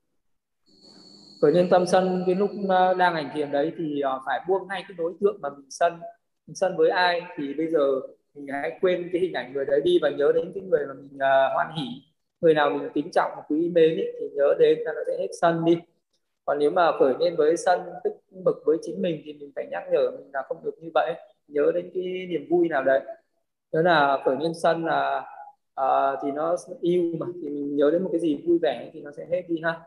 nổi 1.42 1.52
lên 1.52 1.68
tâm 1.70 1.86
sân 1.88 2.24
cái 2.26 2.36
lúc 2.36 2.50
ờ, 2.70 2.94
đang 2.94 3.14
hành 3.16 3.30
thiền 3.34 3.52
đấy 3.52 3.74
thì 3.78 4.02
uh, 4.16 4.22
phải 4.26 4.40
buông 4.48 4.68
ngay 4.68 4.84
cái 4.88 4.96
đối 4.98 5.14
tượng 5.22 5.42
mà 5.42 5.50
mình 5.50 5.70
sân. 5.70 5.94
Mình 6.48 6.56
sân 6.56 6.78
với 6.78 6.90
ai 6.90 7.22
thì 7.38 7.54
bây 7.54 7.68
giờ 7.68 8.00
mình 8.34 8.48
hãy 8.48 8.78
quên 8.82 9.10
cái 9.14 9.22
hình 9.22 9.34
ảnh 9.34 9.54
người 9.54 9.66
đấy 9.66 9.82
đi 9.86 10.00
và 10.02 10.10
nhớ 10.10 10.32
đến 10.36 10.52
cái 10.56 10.64
người 10.64 10.86
mà 10.88 10.94
mình 10.94 11.16
uh, 11.16 11.54
hoan 11.54 11.68
hỉ 11.78 12.09
người 12.42 12.54
nào 12.54 12.70
mình 12.70 12.90
kính 12.94 13.10
trọng 13.14 13.32
quý 13.48 13.70
mến 13.70 13.98
ý, 13.98 14.04
thì 14.20 14.30
nhớ 14.34 14.56
đến 14.60 14.80
là 14.80 14.94
nó 14.96 15.02
sẽ 15.08 15.18
hết 15.20 15.28
sân 15.42 15.66
đi. 15.66 15.78
Còn 16.46 16.60
nếu 16.60 16.72
mà 16.72 16.92
khởi 17.00 17.14
lên 17.20 17.36
với 17.36 17.58
sân 17.58 17.82
tức 18.04 18.14
bực 18.46 18.62
với 18.66 18.78
chính 18.82 19.02
mình 19.02 19.22
thì 19.26 19.34
mình 19.34 19.52
phải 19.56 19.68
nhắc 19.72 19.84
nhở 19.92 20.12
mình 20.12 20.30
là 20.34 20.44
không 20.48 20.64
được 20.64 20.76
như 20.82 20.90
vậy. 20.94 21.14
Nhớ 21.48 21.72
đến 21.76 21.92
cái 21.94 22.04
niềm 22.30 22.48
vui 22.50 22.70
nào 22.70 22.84
đấy. 22.84 23.02
Nhớ 23.72 23.82
là 23.82 24.22
khởi 24.26 24.36
lên 24.40 24.52
sân 24.64 24.86
là 24.86 25.26
à, 25.76 26.16
thì 26.24 26.32
nó 26.32 26.56
yêu 26.82 27.14
mà 27.20 27.26
thì 27.34 27.50
mình 27.50 27.76
nhớ 27.76 27.90
đến 27.92 28.04
một 28.04 28.10
cái 28.12 28.22
gì 28.22 28.42
vui 28.48 28.60
vẻ 28.62 28.90
thì 28.94 29.02
nó 29.02 29.12
sẽ 29.12 29.26
hết 29.32 29.42
đi 29.48 29.62
ha. 29.64 29.80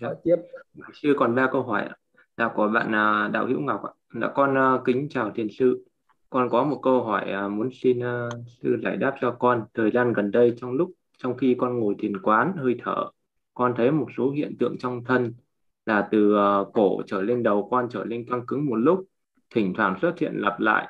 Dạ. 0.00 0.08
tiếp. 0.24 0.36
Sư 1.02 1.14
còn 1.18 1.34
ba 1.34 1.48
câu 1.52 1.62
hỏi 1.62 1.88
là 2.36 2.52
của 2.56 2.68
bạn 2.74 2.94
à, 2.94 3.30
đạo 3.32 3.46
hữu 3.46 3.60
ngọc 3.60 3.82
ạ. 3.84 3.92
Đã 4.14 4.32
con 4.34 4.58
à, 4.58 4.78
kính 4.84 5.08
chào 5.10 5.30
thiền 5.34 5.48
sư 5.50 5.84
con 6.30 6.48
có 6.50 6.64
một 6.64 6.80
câu 6.82 7.04
hỏi 7.04 7.30
à, 7.30 7.48
muốn 7.48 7.68
xin 7.72 8.02
à, 8.02 8.28
sư 8.62 8.76
giải 8.82 8.96
đáp 8.96 9.14
cho 9.20 9.30
con. 9.30 9.64
Thời 9.74 9.90
gian 9.90 10.12
gần 10.12 10.30
đây 10.30 10.54
trong 10.56 10.72
lúc 10.72 10.90
trong 11.18 11.36
khi 11.36 11.56
con 11.58 11.78
ngồi 11.78 11.94
thiền 11.98 12.20
quán 12.22 12.52
hơi 12.56 12.76
thở, 12.84 13.10
con 13.54 13.74
thấy 13.76 13.90
một 13.90 14.06
số 14.16 14.30
hiện 14.30 14.56
tượng 14.58 14.78
trong 14.78 15.04
thân 15.04 15.34
là 15.86 16.08
từ 16.10 16.36
à, 16.36 16.58
cổ 16.74 17.02
trở 17.06 17.22
lên 17.22 17.42
đầu 17.42 17.68
con 17.70 17.88
trở 17.90 18.04
lên 18.04 18.26
căng 18.30 18.46
cứng 18.46 18.66
một 18.66 18.76
lúc, 18.76 19.04
thỉnh 19.54 19.72
thoảng 19.76 19.98
xuất 20.02 20.18
hiện 20.18 20.32
lặp 20.36 20.60
lại. 20.60 20.88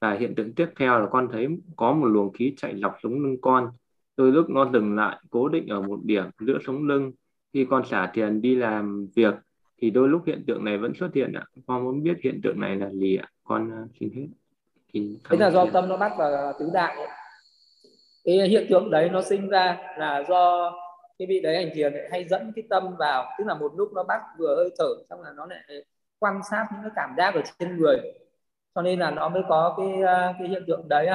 Và 0.00 0.12
hiện 0.12 0.34
tượng 0.34 0.54
tiếp 0.54 0.66
theo 0.76 1.00
là 1.00 1.06
con 1.10 1.28
thấy 1.32 1.48
có 1.76 1.92
một 1.92 2.06
luồng 2.06 2.32
khí 2.32 2.54
chạy 2.56 2.74
lọc 2.74 2.96
sống 3.02 3.12
lưng 3.12 3.40
con. 3.40 3.70
Đôi 4.16 4.32
lúc 4.32 4.50
nó 4.50 4.70
dừng 4.72 4.96
lại, 4.96 5.18
cố 5.30 5.48
định 5.48 5.66
ở 5.66 5.82
một 5.82 5.98
điểm 6.04 6.24
giữa 6.40 6.58
sống 6.66 6.86
lưng. 6.86 7.12
Khi 7.52 7.66
con 7.70 7.84
xả 7.84 8.10
thiền 8.14 8.40
đi 8.40 8.54
làm 8.54 9.06
việc 9.16 9.34
thì 9.82 9.90
đôi 9.90 10.08
lúc 10.08 10.22
hiện 10.26 10.44
tượng 10.46 10.64
này 10.64 10.78
vẫn 10.78 10.94
xuất 10.94 11.14
hiện 11.14 11.32
ạ. 11.32 11.44
Con 11.66 11.84
muốn 11.84 12.02
biết 12.02 12.18
hiện 12.22 12.40
tượng 12.42 12.60
này 12.60 12.76
là 12.76 12.90
gì 12.90 13.16
ạ? 13.16 13.28
Con 13.44 13.68
uh, 13.84 13.90
xin 14.00 14.10
hết 14.14 14.26
thế 14.94 15.36
là 15.38 15.50
do 15.50 15.66
tâm 15.72 15.88
nó 15.88 15.96
bắt 15.96 16.12
vào 16.18 16.52
tứ 16.58 16.70
đại. 16.72 16.96
Cái 18.24 18.48
hiện 18.48 18.66
tượng 18.70 18.90
đấy 18.90 19.08
nó 19.12 19.22
sinh 19.22 19.48
ra 19.48 19.78
là 19.98 20.24
do 20.28 20.72
cái 21.18 21.26
vị 21.28 21.40
đấy 21.40 21.56
hành 21.56 21.70
thiền 21.74 21.92
hay 22.10 22.24
dẫn 22.24 22.52
cái 22.56 22.64
tâm 22.70 22.96
vào. 22.98 23.24
Tức 23.38 23.44
là 23.46 23.54
một 23.54 23.72
lúc 23.76 23.92
nó 23.94 24.02
bắt 24.02 24.20
vừa 24.38 24.56
hơi 24.56 24.70
thở 24.78 24.88
xong 25.10 25.22
là 25.22 25.30
nó 25.36 25.46
lại 25.46 25.84
quan 26.18 26.40
sát 26.50 26.66
những 26.72 26.82
cái 26.82 26.90
cảm 26.96 27.14
giác 27.18 27.34
ở 27.34 27.40
trên 27.58 27.76
người. 27.76 27.96
Cho 28.74 28.82
nên 28.82 28.98
là 28.98 29.10
nó 29.10 29.28
mới 29.28 29.42
có 29.48 29.74
cái 29.76 30.02
à, 30.02 30.34
cái 30.38 30.48
hiện 30.48 30.64
tượng 30.66 30.88
đấy 30.88 31.08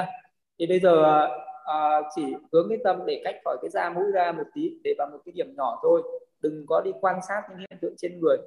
thì 0.59 0.67
bây 0.67 0.79
giờ 0.79 1.27
à, 1.65 2.01
chỉ 2.15 2.23
hướng 2.53 2.69
cái 2.69 2.77
tâm 2.83 3.05
để 3.05 3.21
cách 3.23 3.35
khỏi 3.45 3.57
cái 3.61 3.69
da 3.69 3.89
mũi 3.89 4.11
ra 4.13 4.31
một 4.31 4.43
tí 4.53 4.77
để 4.83 4.93
vào 4.97 5.09
một 5.11 5.19
cái 5.25 5.33
điểm 5.35 5.53
nhỏ 5.57 5.79
thôi. 5.83 6.01
Đừng 6.41 6.65
có 6.67 6.81
đi 6.81 6.91
quan 7.01 7.19
sát 7.27 7.41
những 7.49 7.57
hiện 7.57 7.79
tượng 7.81 7.93
trên 7.97 8.19
người. 8.19 8.37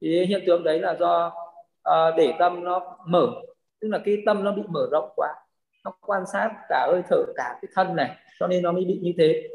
Thì 0.00 0.24
hiện 0.24 0.42
tượng 0.46 0.64
đấy 0.64 0.80
là 0.80 0.96
do 1.00 1.32
à, 1.82 2.10
để 2.16 2.32
tâm 2.38 2.64
nó 2.64 2.96
mở 3.06 3.26
tức 3.80 3.88
là 3.88 3.98
cái 4.04 4.22
tâm 4.26 4.44
nó 4.44 4.52
bị 4.52 4.62
mở 4.68 4.88
rộng 4.92 5.12
quá, 5.16 5.34
nó 5.84 5.92
quan 6.06 6.26
sát 6.32 6.50
cả 6.68 6.86
hơi 6.92 7.02
thở, 7.10 7.24
cả 7.36 7.58
cái 7.62 7.68
thân 7.74 7.96
này, 7.96 8.16
cho 8.40 8.46
nên 8.46 8.62
nó 8.62 8.72
mới 8.72 8.84
bị 8.84 9.00
như 9.02 9.12
thế. 9.18 9.48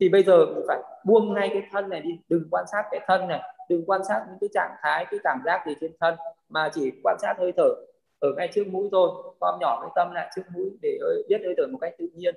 Thì 0.00 0.08
bây 0.08 0.22
giờ 0.22 0.46
mình 0.46 0.64
phải 0.68 0.78
buông 1.04 1.34
ngay 1.34 1.50
cái 1.52 1.62
thân 1.72 1.88
này 1.88 2.00
đi, 2.00 2.18
đừng 2.28 2.48
quan 2.50 2.64
sát 2.72 2.82
cái 2.90 3.00
thân 3.06 3.28
này, 3.28 3.40
đừng 3.68 3.84
quan 3.86 4.04
sát 4.08 4.24
những 4.28 4.38
cái 4.40 4.48
trạng 4.54 4.76
thái, 4.82 5.06
cái 5.10 5.20
cảm 5.24 5.38
giác 5.44 5.64
gì 5.66 5.74
trên 5.80 5.92
thân, 6.00 6.14
mà 6.48 6.70
chỉ 6.74 6.92
quan 7.02 7.16
sát 7.20 7.34
hơi 7.38 7.52
thở 7.56 7.68
ở 8.20 8.28
ngay 8.36 8.48
trước 8.52 8.66
mũi 8.66 8.88
thôi 8.92 9.10
con 9.40 9.58
nhỏ 9.60 9.78
cái 9.82 9.90
tâm 9.96 10.14
lại 10.14 10.30
trước 10.36 10.42
mũi 10.54 10.70
để 10.82 10.98
biết 11.28 11.40
hơi 11.44 11.54
thở 11.56 11.66
một 11.72 11.78
cách 11.80 11.94
tự 11.98 12.08
nhiên. 12.14 12.34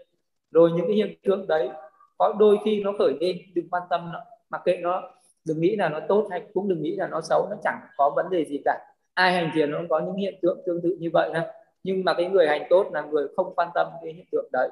Rồi 0.52 0.72
những 0.72 0.88
cái 0.88 0.96
hiện 0.96 1.16
tượng 1.24 1.48
đấy, 1.48 1.70
có 2.18 2.34
đôi 2.40 2.58
khi 2.66 2.84
nó 2.84 2.94
khởi 3.00 3.14
lên, 3.20 3.38
đừng 3.56 3.70
quan 3.70 3.84
tâm 3.90 4.10
nó, 4.14 4.20
mặc 4.50 4.62
kệ 4.66 4.78
nó, 4.78 5.04
đừng 5.46 5.62
nghĩ 5.62 5.76
là 5.76 5.90
nó 5.90 6.00
tốt 6.08 6.28
hay 6.32 6.42
cũng 6.54 6.70
đừng 6.70 6.82
nghĩ 6.82 6.96
là 6.96 7.08
nó 7.08 7.22
xấu, 7.22 7.48
nó 7.50 7.56
chẳng 7.64 7.80
có 7.98 8.14
vấn 8.16 8.30
đề 8.30 8.46
gì 8.46 8.62
cả 8.66 8.80
ai 9.14 9.34
hành 9.34 9.52
thiền 9.54 9.72
nó 9.72 9.78
cũng 9.78 9.90
có 9.90 10.00
những 10.00 10.16
hiện 10.16 10.40
tượng 10.42 10.60
tương 10.66 10.82
tự 10.82 10.98
như 11.00 11.10
vậy 11.14 11.32
ha 11.34 11.48
nhưng 11.84 12.04
mà 12.06 12.14
cái 12.14 12.30
người 12.30 12.48
hành 12.48 12.68
tốt 12.70 12.90
là 12.94 13.02
người 13.02 13.28
không 13.36 13.56
quan 13.56 13.70
tâm 13.76 13.88
cái 14.04 14.14
hiện 14.14 14.26
tượng 14.32 14.50
đấy. 14.52 14.70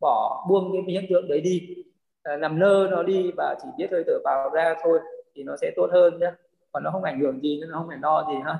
Bỏ 0.00 0.46
buông 0.48 0.72
cái 0.72 0.82
hiện 0.94 1.06
tượng 1.10 1.28
đấy 1.28 1.40
đi. 1.40 1.74
À, 2.22 2.36
nằm 2.36 2.60
lơ 2.60 2.88
nó 2.90 3.02
đi 3.02 3.30
và 3.36 3.54
chỉ 3.62 3.68
biết 3.78 3.88
hơi 3.90 4.04
thở 4.06 4.18
vào 4.24 4.50
ra 4.50 4.74
thôi 4.82 4.98
thì 5.34 5.42
nó 5.42 5.56
sẽ 5.60 5.72
tốt 5.76 5.88
hơn 5.92 6.18
nhé 6.20 6.32
còn 6.72 6.84
nó 6.84 6.90
không 6.90 7.02
ảnh 7.02 7.20
hưởng 7.20 7.40
gì 7.40 7.60
nên 7.60 7.70
nó 7.70 7.78
không 7.78 7.88
phải 7.88 7.98
lo 8.02 8.26
gì 8.28 8.40
ha. 8.44 8.58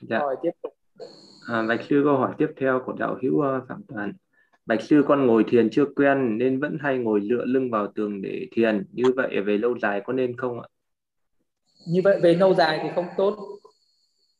Dạ. 0.00 0.18
rồi 0.18 0.36
tiếp 0.42 0.50
tục. 0.62 0.72
À, 1.48 1.62
bạch 1.68 1.80
sư 1.88 2.02
câu 2.04 2.16
hỏi 2.16 2.34
tiếp 2.38 2.52
theo 2.56 2.82
của 2.86 2.92
đạo 2.92 3.18
hữu 3.22 3.34
uh, 3.34 3.68
phạm 3.68 3.82
toàn. 3.88 4.12
Bạch 4.66 4.82
sư 4.82 5.04
con 5.08 5.26
ngồi 5.26 5.44
thiền 5.48 5.70
chưa 5.70 5.84
quen 5.96 6.38
nên 6.38 6.60
vẫn 6.60 6.78
hay 6.80 6.98
ngồi 6.98 7.20
dựa 7.20 7.44
lưng 7.44 7.70
vào 7.70 7.86
tường 7.94 8.22
để 8.22 8.46
thiền. 8.52 8.86
Như 8.92 9.04
vậy 9.16 9.40
về 9.40 9.58
lâu 9.58 9.78
dài 9.78 10.02
có 10.04 10.12
nên 10.12 10.36
không 10.36 10.60
ạ 10.60 10.68
như 11.86 12.00
vậy 12.04 12.20
về 12.22 12.34
lâu 12.34 12.54
dài 12.54 12.80
thì 12.82 12.88
không 12.94 13.06
tốt. 13.16 13.36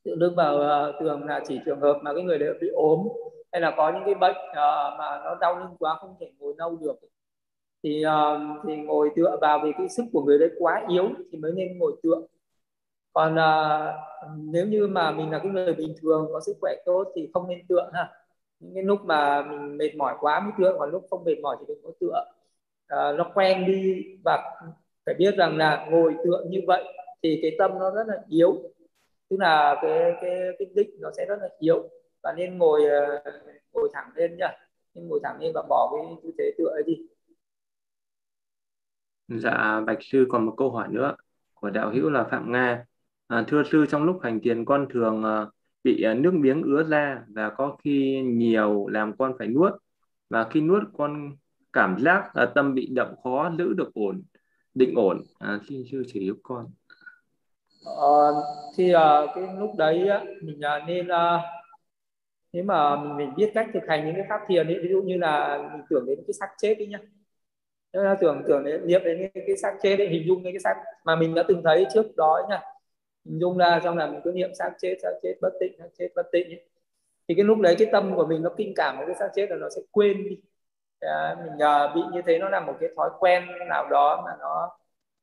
Tự 0.04 0.14
lưng 0.14 0.34
vào 0.36 0.54
uh, 0.54 0.60
ờ, 0.60 0.92
tường 1.00 1.24
là 1.24 1.40
chỉ 1.48 1.60
trường 1.66 1.80
hợp 1.80 1.98
mà 2.02 2.14
cái 2.14 2.22
người 2.22 2.38
đấy 2.38 2.54
bị 2.60 2.68
ốm 2.68 3.08
hay 3.52 3.60
là 3.60 3.74
có 3.76 3.92
những 3.92 4.02
cái 4.04 4.14
bệnh 4.14 4.36
uh, 4.50 4.98
mà 4.98 5.20
nó 5.24 5.34
đau 5.40 5.58
lưng 5.58 5.76
quá 5.78 5.96
không 6.00 6.14
thể 6.20 6.30
ngồi 6.38 6.54
lâu 6.58 6.76
được 6.76 6.96
thì 7.82 8.04
uh, 8.06 8.66
thì 8.66 8.76
ngồi 8.76 9.10
tựa 9.16 9.38
vào 9.40 9.60
vì 9.64 9.72
cái 9.78 9.88
sức 9.88 10.04
của 10.12 10.22
người 10.24 10.38
đấy 10.38 10.50
quá 10.58 10.84
yếu 10.88 11.08
thì 11.32 11.38
mới 11.38 11.52
nên 11.52 11.78
ngồi 11.78 11.92
tựa. 12.02 12.22
Còn 13.12 13.34
uh, 13.34 13.94
nếu 14.36 14.66
như 14.66 14.86
mà 14.86 15.10
mình 15.10 15.30
là 15.30 15.38
cái 15.38 15.48
người 15.48 15.74
bình 15.74 15.94
thường 16.02 16.28
có 16.32 16.40
sức 16.46 16.56
khỏe 16.60 16.72
tốt 16.84 17.04
thì 17.16 17.30
không 17.34 17.48
nên 17.48 17.66
tựa 17.68 17.90
ha. 17.92 18.10
Những 18.60 18.74
cái 18.74 18.82
lúc 18.82 19.04
mà 19.04 19.42
mình 19.42 19.78
mệt 19.78 19.94
mỏi 19.96 20.14
quá 20.20 20.40
mới 20.40 20.52
tựa 20.58 20.76
còn 20.78 20.90
lúc 20.90 21.06
không 21.10 21.24
mệt 21.24 21.40
mỏi 21.42 21.56
thì 21.60 21.64
đừng 21.68 21.82
có 21.84 21.90
tựa. 22.00 22.24
Uh, 22.94 23.18
nó 23.18 23.30
quen 23.34 23.66
đi 23.66 24.04
và 24.24 24.60
phải 25.06 25.14
biết 25.18 25.36
rằng 25.36 25.56
là 25.56 25.86
ngồi 25.90 26.14
tựa 26.24 26.44
như 26.50 26.60
vậy 26.66 26.84
thì 27.22 27.38
cái 27.42 27.56
tâm 27.58 27.70
nó 27.78 27.90
rất 27.90 28.04
là 28.06 28.24
yếu. 28.28 28.62
Tức 29.28 29.36
là 29.40 29.76
cái 29.82 30.12
cái 30.20 30.40
cái 30.58 30.68
định 30.74 30.90
nó 31.00 31.10
sẽ 31.16 31.26
rất 31.28 31.36
là 31.40 31.48
yếu. 31.58 31.88
Và 32.22 32.32
nên 32.36 32.58
ngồi 32.58 32.84
ờ, 32.86 33.22
ngồi 33.72 33.88
thẳng 33.92 34.10
lên 34.14 34.36
nhá. 34.36 34.48
Nên 34.94 35.08
ngồi 35.08 35.20
thẳng 35.22 35.36
lên 35.40 35.52
và 35.54 35.62
bỏ 35.68 35.92
cái 35.96 36.16
tư 36.22 36.30
thế 36.38 36.52
tựa 36.58 36.68
ấy 36.68 36.82
đi. 36.86 37.06
Dạ 39.28 39.80
bạch 39.86 39.98
sư 40.00 40.26
còn 40.28 40.46
một 40.46 40.54
câu 40.56 40.70
hỏi 40.70 40.88
nữa 40.90 41.14
của 41.54 41.70
đạo 41.70 41.90
hữu 41.90 42.10
là 42.10 42.24
phạm 42.24 42.52
nga. 42.52 42.84
À, 43.26 43.44
thưa 43.48 43.62
sư 43.70 43.86
trong 43.88 44.04
lúc 44.04 44.20
hành 44.22 44.40
thiền 44.40 44.64
con 44.64 44.86
thường 44.90 45.22
ờ, 45.22 45.50
bị 45.84 46.02
ờ, 46.02 46.14
nước 46.14 46.34
miếng 46.34 46.62
ứa 46.62 46.82
ra 46.82 47.24
và 47.28 47.50
có 47.50 47.76
khi 47.84 48.22
nhiều 48.24 48.86
làm 48.88 49.16
con 49.16 49.34
phải 49.38 49.48
nuốt. 49.48 49.72
Và 50.30 50.48
khi 50.50 50.60
nuốt 50.60 50.82
con 50.98 51.36
cảm 51.72 51.96
giác 51.98 52.24
uh, 52.42 52.48
tâm 52.54 52.74
bị 52.74 52.88
động 52.94 53.14
khó 53.22 53.52
giữ 53.58 53.72
được 53.72 53.94
ổn 53.94 54.22
định 54.74 54.94
ổn. 54.94 55.22
À, 55.38 55.60
xin 55.68 55.84
sư 55.90 56.02
chỉ 56.06 56.26
giúp 56.26 56.38
con 56.42 56.66
uh, 57.88 58.44
thì 58.76 58.94
uh, 58.94 59.30
cái 59.34 59.44
lúc 59.58 59.70
đấy 59.76 60.08
á 60.08 60.24
mình 60.42 60.58
uh, 60.58 60.88
nên 60.88 61.06
uh, 61.06 61.40
nếu 62.52 62.64
mà 62.64 62.96
mình, 62.96 63.16
mình 63.16 63.34
biết 63.36 63.50
cách 63.54 63.66
thực 63.74 63.82
hành 63.88 64.06
những 64.06 64.14
cái 64.14 64.24
pháp 64.28 64.40
thiền 64.48 64.66
ấy, 64.66 64.78
ví 64.82 64.88
dụ 64.88 65.02
như 65.02 65.16
là 65.18 65.58
mình 65.72 65.82
tưởng 65.90 66.06
đến 66.06 66.18
cái 66.26 66.32
xác 66.32 66.48
chết 66.58 66.74
đi 66.78 66.86
nhá. 66.86 66.98
Nếu 67.92 68.02
là 68.02 68.16
tưởng 68.20 68.42
tưởng 68.48 68.64
đến 68.64 68.86
niệm 68.86 69.00
đến 69.04 69.30
cái, 69.34 69.44
cái 69.46 69.56
xác 69.56 69.72
chết 69.82 69.98
ấy, 69.98 70.08
hình 70.08 70.22
dung 70.26 70.44
cái 70.44 70.58
xác 70.64 70.74
mà 71.04 71.16
mình 71.16 71.34
đã 71.34 71.42
từng 71.48 71.62
thấy 71.64 71.86
trước 71.94 72.16
đó 72.16 72.46
nhá. 72.50 72.60
Hình 73.24 73.40
dung 73.40 73.58
ra 73.58 73.80
xong 73.84 73.96
là 73.98 74.06
mình 74.06 74.20
cứ 74.24 74.32
niệm 74.34 74.50
xác 74.54 74.70
chết 74.78 74.96
xác 75.02 75.12
chết 75.22 75.34
bất 75.40 75.50
tịnh 75.60 75.72
xác 75.78 75.88
chết 75.98 76.08
bất 76.16 76.26
tịnh 76.32 76.48
ấy. 76.48 76.64
thì 77.28 77.34
cái 77.34 77.44
lúc 77.44 77.58
đấy 77.60 77.76
cái 77.78 77.88
tâm 77.92 78.16
của 78.16 78.26
mình 78.26 78.42
nó 78.42 78.50
kinh 78.56 78.72
cảm 78.76 78.96
với 78.96 79.06
cái 79.06 79.16
xác 79.18 79.28
chết 79.34 79.50
là 79.50 79.56
nó 79.56 79.68
sẽ 79.76 79.82
quên 79.90 80.28
đi. 80.28 80.40
À, 81.00 81.36
mình 81.44 81.62
à, 81.62 81.94
bị 81.94 82.00
như 82.12 82.22
thế 82.26 82.38
nó 82.38 82.48
là 82.48 82.60
một 82.60 82.74
cái 82.80 82.90
thói 82.96 83.10
quen 83.20 83.44
nào 83.68 83.88
đó 83.90 84.22
mà 84.24 84.32
nó 84.40 84.70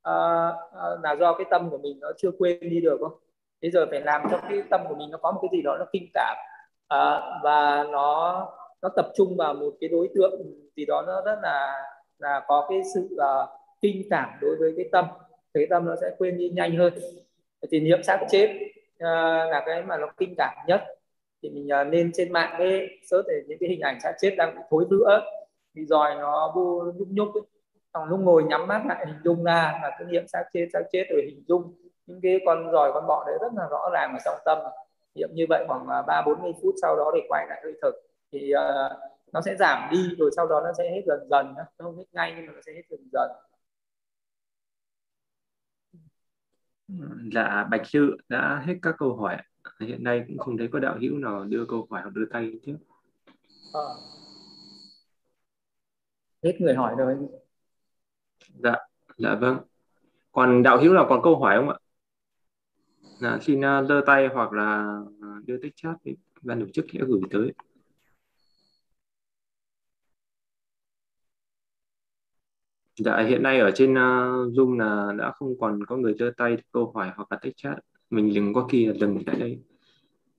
à, 0.07 0.51
là 1.03 1.15
do 1.19 1.33
cái 1.33 1.45
tâm 1.49 1.69
của 1.69 1.77
mình 1.77 1.99
nó 1.99 2.07
chưa 2.17 2.31
quên 2.39 2.59
đi 2.61 2.81
được 2.81 2.97
không? 3.01 3.19
Thế 3.61 3.69
giờ 3.69 3.85
phải 3.89 4.01
làm 4.01 4.21
cho 4.31 4.37
cái 4.49 4.61
tâm 4.69 4.81
của 4.89 4.95
mình 4.95 5.11
nó 5.11 5.17
có 5.17 5.31
một 5.31 5.39
cái 5.41 5.49
gì 5.51 5.61
đó 5.61 5.77
nó 5.79 5.85
kinh 5.91 6.07
cảm 6.13 6.37
à, 6.87 7.21
và 7.43 7.83
nó 7.91 8.47
nó 8.81 8.89
tập 8.95 9.07
trung 9.15 9.35
vào 9.37 9.53
một 9.53 9.73
cái 9.81 9.89
đối 9.89 10.09
tượng 10.15 10.41
gì 10.75 10.85
đó 10.85 11.03
nó 11.07 11.21
rất 11.25 11.39
là 11.43 11.83
là 12.19 12.45
có 12.47 12.65
cái 12.69 12.81
sự 12.93 13.09
uh, 13.13 13.49
kinh 13.81 14.07
cảm 14.09 14.29
đối 14.41 14.55
với 14.55 14.73
cái 14.77 14.85
tâm. 14.91 15.05
Cái 15.53 15.67
tâm 15.69 15.85
nó 15.85 15.95
sẽ 16.01 16.11
quên 16.17 16.37
đi 16.37 16.49
nhanh 16.49 16.77
hơn. 16.77 16.93
Thì 17.71 17.79
niệm 17.79 18.03
xác 18.03 18.19
chết 18.29 18.55
uh, 18.95 19.51
là 19.51 19.63
cái 19.65 19.83
mà 19.83 19.97
nó 19.97 20.07
kinh 20.17 20.33
cảm 20.37 20.55
nhất. 20.67 20.83
Thì 21.43 21.49
mình 21.49 21.67
uh, 21.81 21.87
nên 21.87 22.11
trên 22.13 22.33
mạng 22.33 22.57
ấy 22.57 22.89
sớt 23.09 23.21
để 23.27 23.41
những 23.47 23.57
cái 23.59 23.69
hình 23.69 23.79
ảnh 23.79 23.99
xác 24.03 24.13
chết 24.21 24.35
đang 24.37 24.55
bị 24.55 24.61
thối 24.69 24.85
rữa 24.89 25.21
thì 25.75 25.85
rồi 25.85 26.15
nó 26.15 26.51
bu 26.55 26.83
nhúc 26.97 27.07
nhúc 27.07 27.33
ấy 27.33 27.43
xong 27.93 28.05
lúc 28.05 28.19
ngồi 28.19 28.43
nhắm 28.43 28.67
mắt 28.67 28.85
lại 28.85 29.05
hình 29.07 29.17
dung 29.23 29.43
ra 29.43 29.79
là 29.83 29.95
cái 29.99 30.07
niệm 30.07 30.27
xác 30.27 30.43
chết 30.53 30.67
xác 30.73 30.81
chết 30.91 31.05
rồi 31.09 31.21
hình 31.25 31.43
dung 31.47 31.75
những 32.05 32.19
cái 32.23 32.39
con 32.45 32.71
giỏi 32.71 32.91
con 32.93 33.07
bọ 33.07 33.23
đấy 33.27 33.37
rất 33.41 33.53
là 33.55 33.67
rõ 33.71 33.89
ràng 33.93 34.13
ở 34.13 34.19
trong 34.25 34.35
tâm. 34.45 34.57
Niệm 35.15 35.29
như 35.33 35.45
vậy 35.49 35.65
khoảng 35.67 35.87
ba 36.07 36.23
bốn 36.25 36.41
mươi 36.41 36.51
phút 36.61 36.75
sau 36.81 36.95
đó 36.97 37.11
để 37.15 37.21
quay 37.29 37.45
lại 37.49 37.61
hơi 37.63 37.73
thở. 37.81 37.91
Thì 38.31 38.51
uh, 38.55 38.91
nó 39.33 39.41
sẽ 39.41 39.55
giảm 39.59 39.89
đi 39.91 40.15
rồi 40.19 40.31
sau 40.35 40.47
đó 40.47 40.61
nó 40.61 40.71
sẽ 40.77 40.91
hết 40.91 41.01
dần 41.05 41.27
dần 41.29 41.53
nó 41.57 41.63
không 41.77 41.97
hết 41.97 42.05
ngay 42.11 42.33
nhưng 42.37 42.45
mà 42.45 42.53
nó 42.53 42.61
sẽ 42.65 42.71
hết 42.73 42.81
dần 42.89 43.09
dần. 43.11 43.31
Dạ 47.33 47.63
bạch 47.71 47.85
sư 47.85 48.17
đã 48.29 48.63
hết 48.65 48.73
các 48.81 48.95
câu 48.97 49.15
hỏi 49.15 49.37
hiện 49.79 50.03
nay 50.03 50.23
cũng 50.27 50.37
không 50.37 50.57
thấy 50.57 50.69
có 50.73 50.79
đạo 50.79 50.97
hữu 51.01 51.17
nào 51.17 51.43
đưa 51.43 51.65
câu 51.65 51.87
hỏi 51.89 52.01
hoặc 52.01 52.13
đưa 52.13 52.25
tay 52.31 52.51
tiếp. 52.63 52.75
À. 53.73 53.87
hết 56.43 56.61
người 56.61 56.75
hỏi 56.75 56.95
rồi 56.97 57.17
dạ 58.53 58.75
dạ 59.17 59.35
vâng 59.35 59.57
còn 60.31 60.63
đạo 60.63 60.77
hữu 60.81 60.93
nào 60.93 61.05
còn 61.09 61.21
câu 61.23 61.39
hỏi 61.39 61.57
không 61.57 61.69
ạ 61.69 61.77
dạ, 63.21 63.37
xin 63.41 63.59
uh, 63.59 63.89
giơ 63.89 64.01
tay 64.05 64.27
hoặc 64.33 64.53
là 64.53 64.99
đưa 65.45 65.57
tích 65.61 65.73
chat 65.75 65.95
thì 66.05 66.15
ban 66.41 66.59
tổ 66.59 66.67
chức 66.73 66.85
sẽ 66.93 66.99
gửi 67.07 67.21
tới 67.31 67.53
Dạ 72.99 73.23
hiện 73.27 73.43
nay 73.43 73.59
ở 73.59 73.71
trên 73.71 73.91
uh, 73.91 73.97
Zoom 74.53 74.77
là 74.79 75.13
đã 75.17 75.31
không 75.31 75.59
còn 75.59 75.85
có 75.85 75.97
người 75.97 76.13
giơ 76.19 76.31
tay 76.37 76.57
câu 76.71 76.91
hỏi 76.95 77.11
hoặc 77.15 77.31
là 77.31 77.37
text 77.41 77.55
chat. 77.55 77.77
Mình 78.09 78.33
đừng 78.35 78.53
có 78.53 78.67
là 78.71 78.93
dừng 78.93 79.23
tại 79.25 79.35
đây. 79.39 79.59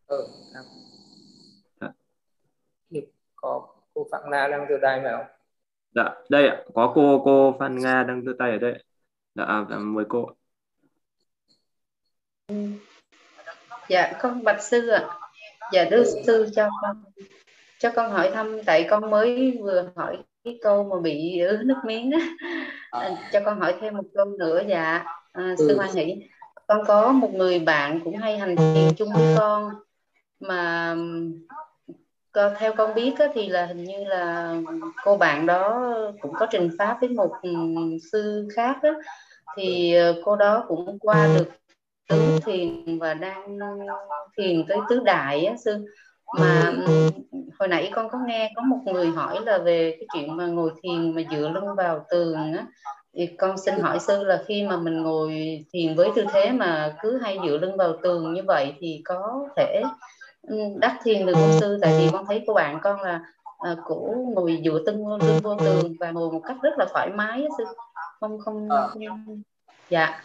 Ừ. 0.07 0.27
Dạ. 1.81 1.89
Có 3.37 3.69
cô 3.95 4.07
Phạm 4.13 4.31
Nga 4.31 4.49
đang 4.49 4.67
giơ 4.69 4.75
tay 4.83 5.01
phải 5.03 5.13
không? 5.17 5.38
Dạ, 5.95 6.05
đây 6.29 6.49
ạ. 6.49 6.57
Có 6.75 6.93
cô 6.95 7.23
cô 7.25 7.57
Phan 7.59 7.79
Nga 7.79 8.03
đang 8.03 8.23
giơ 8.25 8.33
tay 8.39 8.51
ở 8.51 8.59
đây. 8.59 8.85
Dạ, 9.35 9.65
dạ 9.71 9.77
mời 9.79 10.05
cô. 10.09 10.31
Dạ, 13.89 14.13
con 14.21 14.45
Bạch 14.45 14.63
Sư 14.63 14.89
ạ. 14.89 15.05
Dạ, 15.73 15.85
Đức 15.85 16.05
Sư 16.27 16.51
cho 16.57 16.69
con 16.83 17.03
cho 17.79 17.91
con 17.97 18.11
hỏi 18.11 18.31
thăm 18.35 18.61
tại 18.67 18.87
con 18.91 19.11
mới 19.11 19.59
vừa 19.63 19.91
hỏi 19.97 20.19
cái 20.45 20.59
câu 20.63 20.85
mà 20.85 21.01
bị 21.03 21.41
ứ 21.41 21.63
nước 21.65 21.77
miếng 21.85 22.11
á 22.11 22.21
à, 22.91 23.11
cho 23.33 23.41
con 23.45 23.61
hỏi 23.61 23.75
thêm 23.81 23.97
một 23.97 24.05
câu 24.15 24.25
nữa 24.25 24.63
dạ 24.69 25.05
à, 25.33 25.55
sư 25.59 25.77
hoa 25.77 25.89
nghĩ 25.95 26.29
con 26.67 26.85
có 26.87 27.13
một 27.13 27.31
người 27.35 27.59
bạn 27.59 28.01
cũng 28.05 28.17
hay 28.17 28.39
hành 28.39 28.57
thiền 28.57 28.95
chung 28.97 29.13
với 29.15 29.35
con 29.39 29.73
mà 30.41 30.97
theo 32.59 32.73
con 32.77 32.95
biết 32.95 33.13
á, 33.19 33.27
thì 33.35 33.49
là 33.49 33.67
hình 33.67 33.85
như 33.85 34.05
là 34.05 34.55
cô 35.05 35.17
bạn 35.17 35.47
đó 35.47 35.93
cũng 36.21 36.33
có 36.39 36.47
trình 36.51 36.71
pháp 36.79 36.97
với 37.01 37.09
một 37.09 37.31
sư 38.13 38.49
khác 38.57 38.77
đó 38.83 38.91
thì 39.57 39.95
ờ, 39.95 40.15
cô 40.25 40.37
đó 40.37 40.65
cũng 40.69 40.99
qua 40.99 41.29
được 41.39 41.49
tứ 42.09 42.39
thiền 42.45 42.99
và 42.99 43.15
đang 43.15 43.59
thiền 44.37 44.67
tới 44.69 44.79
tứ 44.89 45.01
đại 45.05 45.45
á 45.45 45.55
sư. 45.65 45.85
Mà 46.39 46.73
hồi 47.59 47.69
nãy 47.69 47.91
con 47.95 48.09
có 48.11 48.19
nghe 48.27 48.53
có 48.57 48.63
một 48.63 48.79
người 48.85 49.07
hỏi 49.07 49.41
là 49.47 49.59
về 49.59 49.97
cái 49.99 50.07
chuyện 50.15 50.37
mà 50.37 50.47
ngồi 50.47 50.71
thiền 50.83 51.15
mà 51.15 51.23
dựa 51.31 51.49
lưng 51.49 51.75
vào 51.77 52.07
tường 52.11 52.35
á. 52.35 52.67
Thì 53.17 53.27
con 53.39 53.59
xin 53.59 53.75
hỏi 53.79 54.01
sư 54.01 54.25
là 54.25 54.43
khi 54.47 54.63
mà 54.63 54.77
mình 54.77 55.03
ngồi 55.03 55.61
thiền 55.73 55.95
với 55.95 56.11
tư 56.17 56.25
thế 56.33 56.53
mà 56.53 56.97
cứ 57.03 57.19
hay 57.19 57.39
dựa 57.47 57.59
lưng 57.59 57.77
vào 57.77 57.97
tường 58.03 58.35
như 58.35 58.43
vậy 58.47 58.75
thì 58.81 59.03
có 59.05 59.49
thể 59.57 59.83
đắc 60.77 60.99
thiền 61.05 61.27
được 61.27 61.33
không 61.35 61.61
sư. 61.61 61.79
Tại 61.83 61.95
vì 61.99 62.09
con 62.13 62.27
thấy 62.27 62.45
cô 62.47 62.55
bạn 62.55 62.79
con 62.83 63.01
là 63.01 63.21
à, 63.59 63.77
cổ 63.85 64.15
ngồi 64.35 64.61
dựa 64.65 64.83
lưng 64.87 65.07
lưng 65.07 65.41
vô 65.43 65.55
tường 65.55 65.95
và 66.01 66.11
ngồi 66.11 66.31
một 66.31 66.41
cách 66.45 66.57
rất 66.63 66.79
là 66.79 66.87
thoải 66.93 67.11
mái 67.11 67.47
sư. 67.59 67.65
Không 68.21 68.39
không, 68.39 68.69
không... 68.69 69.43
dạ. 69.91 70.23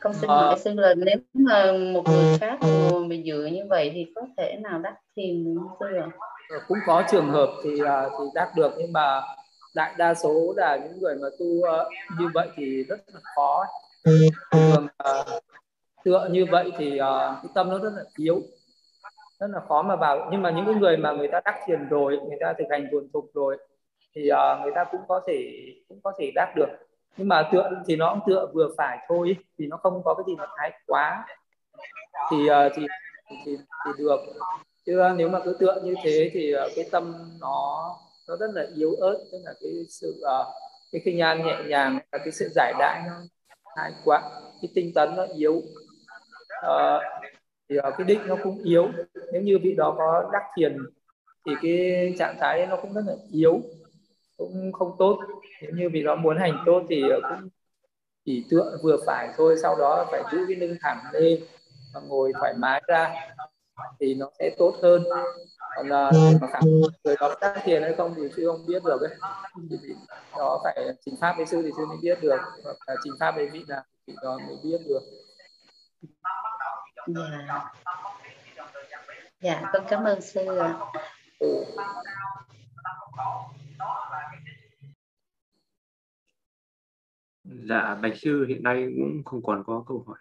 Con 0.00 0.14
xin 0.14 0.28
hỏi 0.28 0.58
sư 0.58 0.74
là 0.74 0.94
nếu 0.94 1.16
mà 1.34 1.72
một 1.92 2.02
người 2.08 2.38
khác 2.38 2.58
ngồi 2.60 3.06
mà 3.06 3.16
dựa 3.26 3.48
như 3.52 3.62
vậy 3.68 3.90
thì 3.94 4.12
có 4.14 4.22
thể 4.36 4.56
nào 4.60 4.78
đắc 4.78 4.94
thiền 5.16 5.44
được 5.44 5.60
không 5.60 5.76
sư 5.80 5.96
ạ? 5.96 6.08
Ờ, 6.50 6.58
cũng 6.68 6.78
có 6.86 7.02
trường 7.10 7.30
hợp 7.30 7.48
thì 7.64 7.70
à, 7.86 8.02
thì 8.02 8.24
đắc 8.34 8.52
được 8.56 8.72
nhưng 8.78 8.92
mà 8.92 9.20
đại 9.74 9.94
đa 9.98 10.14
số 10.14 10.54
là 10.56 10.76
những 10.76 11.00
người 11.00 11.14
mà 11.22 11.28
tu 11.38 11.46
như 12.18 12.28
vậy 12.34 12.48
thì 12.56 12.82
rất 12.82 13.00
là 13.06 13.20
khó. 13.34 13.64
Thường 14.52 14.86
tựa 16.04 16.28
như 16.30 16.46
vậy 16.50 16.72
thì 16.78 16.98
cái 16.98 17.50
tâm 17.54 17.68
nó 17.68 17.78
rất 17.78 17.92
là 17.96 18.02
yếu 18.16 18.42
rất 19.42 19.48
là 19.50 19.60
khó 19.68 19.82
mà 19.82 19.96
vào 19.96 20.28
nhưng 20.30 20.42
mà 20.42 20.50
những 20.50 20.66
cái 20.66 20.74
người 20.74 20.96
mà 20.96 21.12
người 21.12 21.28
ta 21.28 21.40
đắc 21.44 21.54
thiền 21.66 21.88
rồi 21.88 22.18
người 22.28 22.38
ta 22.40 22.54
thực 22.58 22.64
hành 22.70 22.88
thuần 22.90 23.08
thục 23.12 23.24
rồi 23.34 23.58
thì 24.14 24.30
uh, 24.32 24.62
người 24.62 24.72
ta 24.74 24.84
cũng 24.84 25.00
có 25.08 25.20
thể 25.26 25.52
cũng 25.88 26.00
có 26.02 26.12
thể 26.18 26.30
đắc 26.34 26.52
được. 26.56 26.68
Nhưng 27.16 27.28
mà 27.28 27.48
tựa 27.52 27.70
thì 27.86 27.96
nó 27.96 28.14
cũng 28.14 28.22
tựa 28.26 28.46
vừa 28.54 28.68
phải 28.76 28.98
thôi 29.08 29.36
thì 29.58 29.66
nó 29.66 29.76
không 29.76 30.02
có 30.04 30.14
cái 30.14 30.24
gì 30.26 30.34
nó 30.38 30.46
thái 30.56 30.72
quá. 30.86 31.24
Thì 32.30 32.36
uh, 32.36 32.72
thì, 32.74 32.86
thì 33.44 33.56
thì 33.84 33.90
được. 33.98 34.20
Chứ 34.86 35.02
nếu 35.16 35.28
mà 35.28 35.40
cứ 35.44 35.56
tựa 35.60 35.80
như 35.84 35.94
thế 36.04 36.30
thì 36.32 36.54
uh, 36.56 36.72
cái 36.76 36.84
tâm 36.92 37.14
nó 37.40 37.88
nó 38.28 38.36
rất 38.36 38.50
là 38.54 38.66
yếu 38.76 38.92
ớt 39.00 39.18
tức 39.32 39.38
là 39.44 39.52
cái 39.60 39.72
sự 39.88 40.22
uh, 40.40 40.46
cái 40.92 41.02
kinh 41.04 41.16
nhan 41.16 41.44
nhẹ 41.44 41.56
nhàng 41.66 41.98
và 42.12 42.18
cái 42.18 42.32
sự 42.32 42.48
giải 42.54 42.74
đãi 42.78 43.02
nó 43.06 43.14
thái 43.76 43.92
quá. 44.04 44.22
Cái 44.62 44.68
tinh 44.74 44.92
tấn 44.94 45.16
nó 45.16 45.26
yếu. 45.36 45.62
Uh, 46.66 47.02
thì 47.72 47.78
ờ, 47.78 47.90
cái 47.98 48.04
định 48.04 48.20
nó 48.26 48.36
cũng 48.42 48.58
yếu. 48.64 48.88
Nếu 49.32 49.42
như 49.42 49.58
vị 49.62 49.74
đó 49.74 49.94
có 49.98 50.30
đắc 50.32 50.42
thiền 50.56 50.78
thì 51.46 51.52
cái 51.62 52.14
trạng 52.18 52.36
thái 52.40 52.66
nó 52.66 52.76
cũng 52.76 52.94
rất 52.94 53.02
là 53.06 53.14
yếu, 53.30 53.60
cũng 54.36 54.72
không 54.72 54.96
tốt. 54.98 55.18
Nếu 55.62 55.70
như 55.74 55.88
vị 55.92 56.02
đó 56.02 56.14
muốn 56.14 56.38
hành 56.38 56.62
tốt 56.66 56.82
thì 56.88 57.02
ờ, 57.08 57.20
cũng 57.28 57.48
chỉ 58.24 58.44
tựa 58.50 58.78
vừa 58.82 58.96
phải 59.06 59.28
thôi, 59.36 59.56
sau 59.62 59.76
đó 59.76 60.06
phải 60.10 60.22
giữ 60.32 60.38
cái 60.48 60.56
lưng 60.56 60.76
thẳng 60.80 60.98
lên 61.12 61.40
và 61.94 62.00
ngồi 62.00 62.32
thoải 62.38 62.54
mái 62.58 62.82
ra 62.88 63.14
thì 64.00 64.14
nó 64.14 64.30
sẽ 64.38 64.50
tốt 64.58 64.74
hơn. 64.82 65.04
Còn 65.76 65.88
là 65.88 66.10
mà 66.40 66.48
khả 66.52 66.60
người 67.04 67.16
đó 67.20 67.34
tác 67.40 67.62
thiền 67.64 67.82
hay 67.82 67.94
không 67.94 68.14
thì 68.16 68.22
sư 68.36 68.46
không 68.46 68.66
biết 68.66 68.82
được 68.84 69.00
ấy. 69.00 69.16
Thì 69.70 69.94
đó 70.36 70.60
phải 70.64 70.86
trình 71.04 71.14
pháp 71.20 71.34
với 71.36 71.46
sư 71.46 71.62
thì 71.62 71.70
sư 71.76 71.86
mới 71.86 71.96
biết 72.02 72.18
được. 72.22 72.38
Hoặc 72.64 72.76
là 72.86 72.94
trình 73.04 73.12
pháp 73.20 73.36
với 73.36 73.48
vị 73.48 73.64
nào 73.68 73.82
thì 74.06 74.14
đó 74.22 74.38
mới 74.46 74.56
biết 74.64 74.78
được 74.88 75.00
dạ 77.06 77.70
dạ 79.40 79.70
con 79.72 79.84
cảm 79.88 80.04
ơn 80.04 80.20
sư 80.20 80.58
ạ 80.58 80.78
ừ. 81.38 81.64
Dạ, 87.68 87.98
Bạch 88.02 88.16
Sư 88.16 88.46
hiện 88.48 88.62
nay 88.62 88.86
cũng 88.96 89.22
không 89.24 89.42
còn 89.42 89.62
có 89.66 89.84
câu 89.88 90.04
hỏi. 90.06 90.18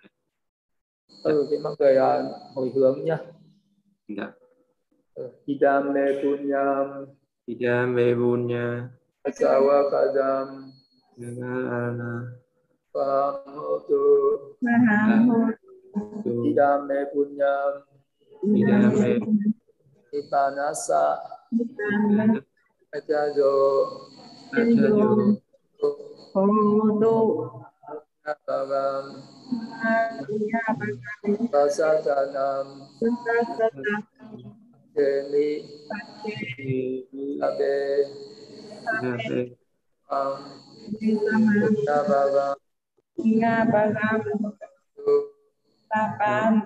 Ừ, 1.23 1.47
thì 1.51 1.57
mọi 1.63 1.75
người 1.79 1.95
uh, 1.97 2.55
hồi 2.55 2.71
hướng 2.75 3.05
nhá. 3.05 3.17
Dạ. 4.07 4.31
Idame 5.45 6.21
punyam. 6.23 7.05
Idame 7.45 8.15
punya. 8.15 8.89
Asawa 9.23 9.91
kadam. 9.91 10.71
Nagana. 11.17 12.21
Pahamotu. 12.93 14.01
Idame 16.47 16.97
punyam. 17.11 17.73
Idame. 18.55 19.11
Ipanasa. 20.11 21.19
Ajajo. 22.95 23.53
Ajajo. 24.55 25.09
Hodo 26.33 27.15
Bhavam 28.23 29.05
Vasatanam. 31.51 32.67
Kemi 34.95 35.49
Abe 37.41 37.75
Am 40.11 40.39
Bhavam 41.87 42.57
Nga 43.21 43.55
Bhavam 45.91 46.19
Tapan 46.19 46.59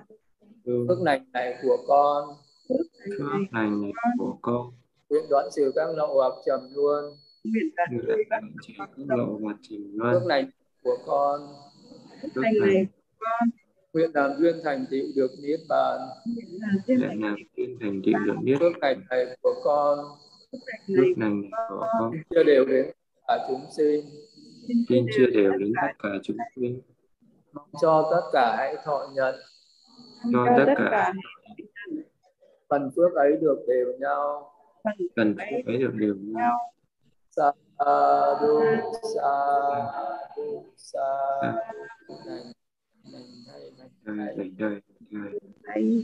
Phước 0.88 1.00
lành 1.02 1.26
này 1.32 1.58
của 1.62 1.76
con. 1.88 2.28
Phước 2.68 2.86
lành 3.18 3.46
này 3.52 3.92
của 4.18 4.38
con. 4.42 4.70
Nguyện 5.10 5.24
đoạn 5.30 5.48
trừ 5.56 5.72
các 5.74 5.88
lậu 5.96 6.14
hoặc 6.14 6.32
trầm 6.46 6.60
luôn 6.74 7.04
nguyện 7.44 7.66
chỉ 8.62 8.74
lộ 9.08 9.38
và 9.42 9.54
chỉ 9.62 9.78
luân. 9.92 10.14
phước 10.14 10.26
lành 10.26 10.50
của 10.82 10.96
con. 11.06 11.40
Phước 12.22 12.36
lành 12.36 12.54
này 12.60 12.86
của 12.86 13.16
con. 13.18 13.48
Nguyện 13.92 14.10
làm 14.14 14.30
duyên 14.38 14.54
thành 14.64 14.84
tựu 14.90 15.06
được 15.16 15.30
niết 15.42 15.60
bàn. 15.68 16.00
Nguyện 16.86 17.22
làm 17.22 17.36
duyên 17.56 17.76
thành 17.80 18.02
tựu 18.04 18.14
được 18.26 18.36
niết 18.42 18.58
phước 18.58 18.78
lành 18.80 19.00
này 19.10 19.36
của 19.42 19.54
con. 19.64 19.98
Phước 20.52 21.18
lành 21.18 21.40
này 21.40 21.50
của 21.68 21.86
con. 21.98 22.12
chưa 22.30 22.44
đều 22.44 22.64
đến 22.64 22.86
cả 23.28 23.46
chúng 23.48 23.64
sinh. 23.76 24.04
Xin 24.88 25.06
chia 25.16 25.26
đều 25.26 25.52
đến 25.52 25.72
tất 25.82 25.92
cả 25.98 26.08
chúng 26.22 26.36
sinh 26.56 26.80
mong 27.56 27.70
cho 27.82 28.08
tất 28.10 28.30
cả 28.32 28.56
hãy 28.58 28.76
thọ 28.84 29.06
nhận. 29.14 29.34
Cho 30.32 30.46
tất 30.66 30.74
cả 30.90 31.12
phần 32.68 32.90
phước 32.96 33.14
ấy 33.14 33.36
được 33.40 33.64
đều 33.68 33.86
nhau. 34.00 34.52
Phần 35.16 35.36
phước 35.36 35.66
ấy 35.66 35.76
được 35.78 35.92
đều 35.94 36.14
nhau. 36.14 36.58
sa 37.36 37.52
du 38.40 38.60
sa 39.14 39.32
du 40.36 40.62
sa 40.76 41.08
lành 44.04 44.50
lành 44.58 44.80
lành 45.62 46.02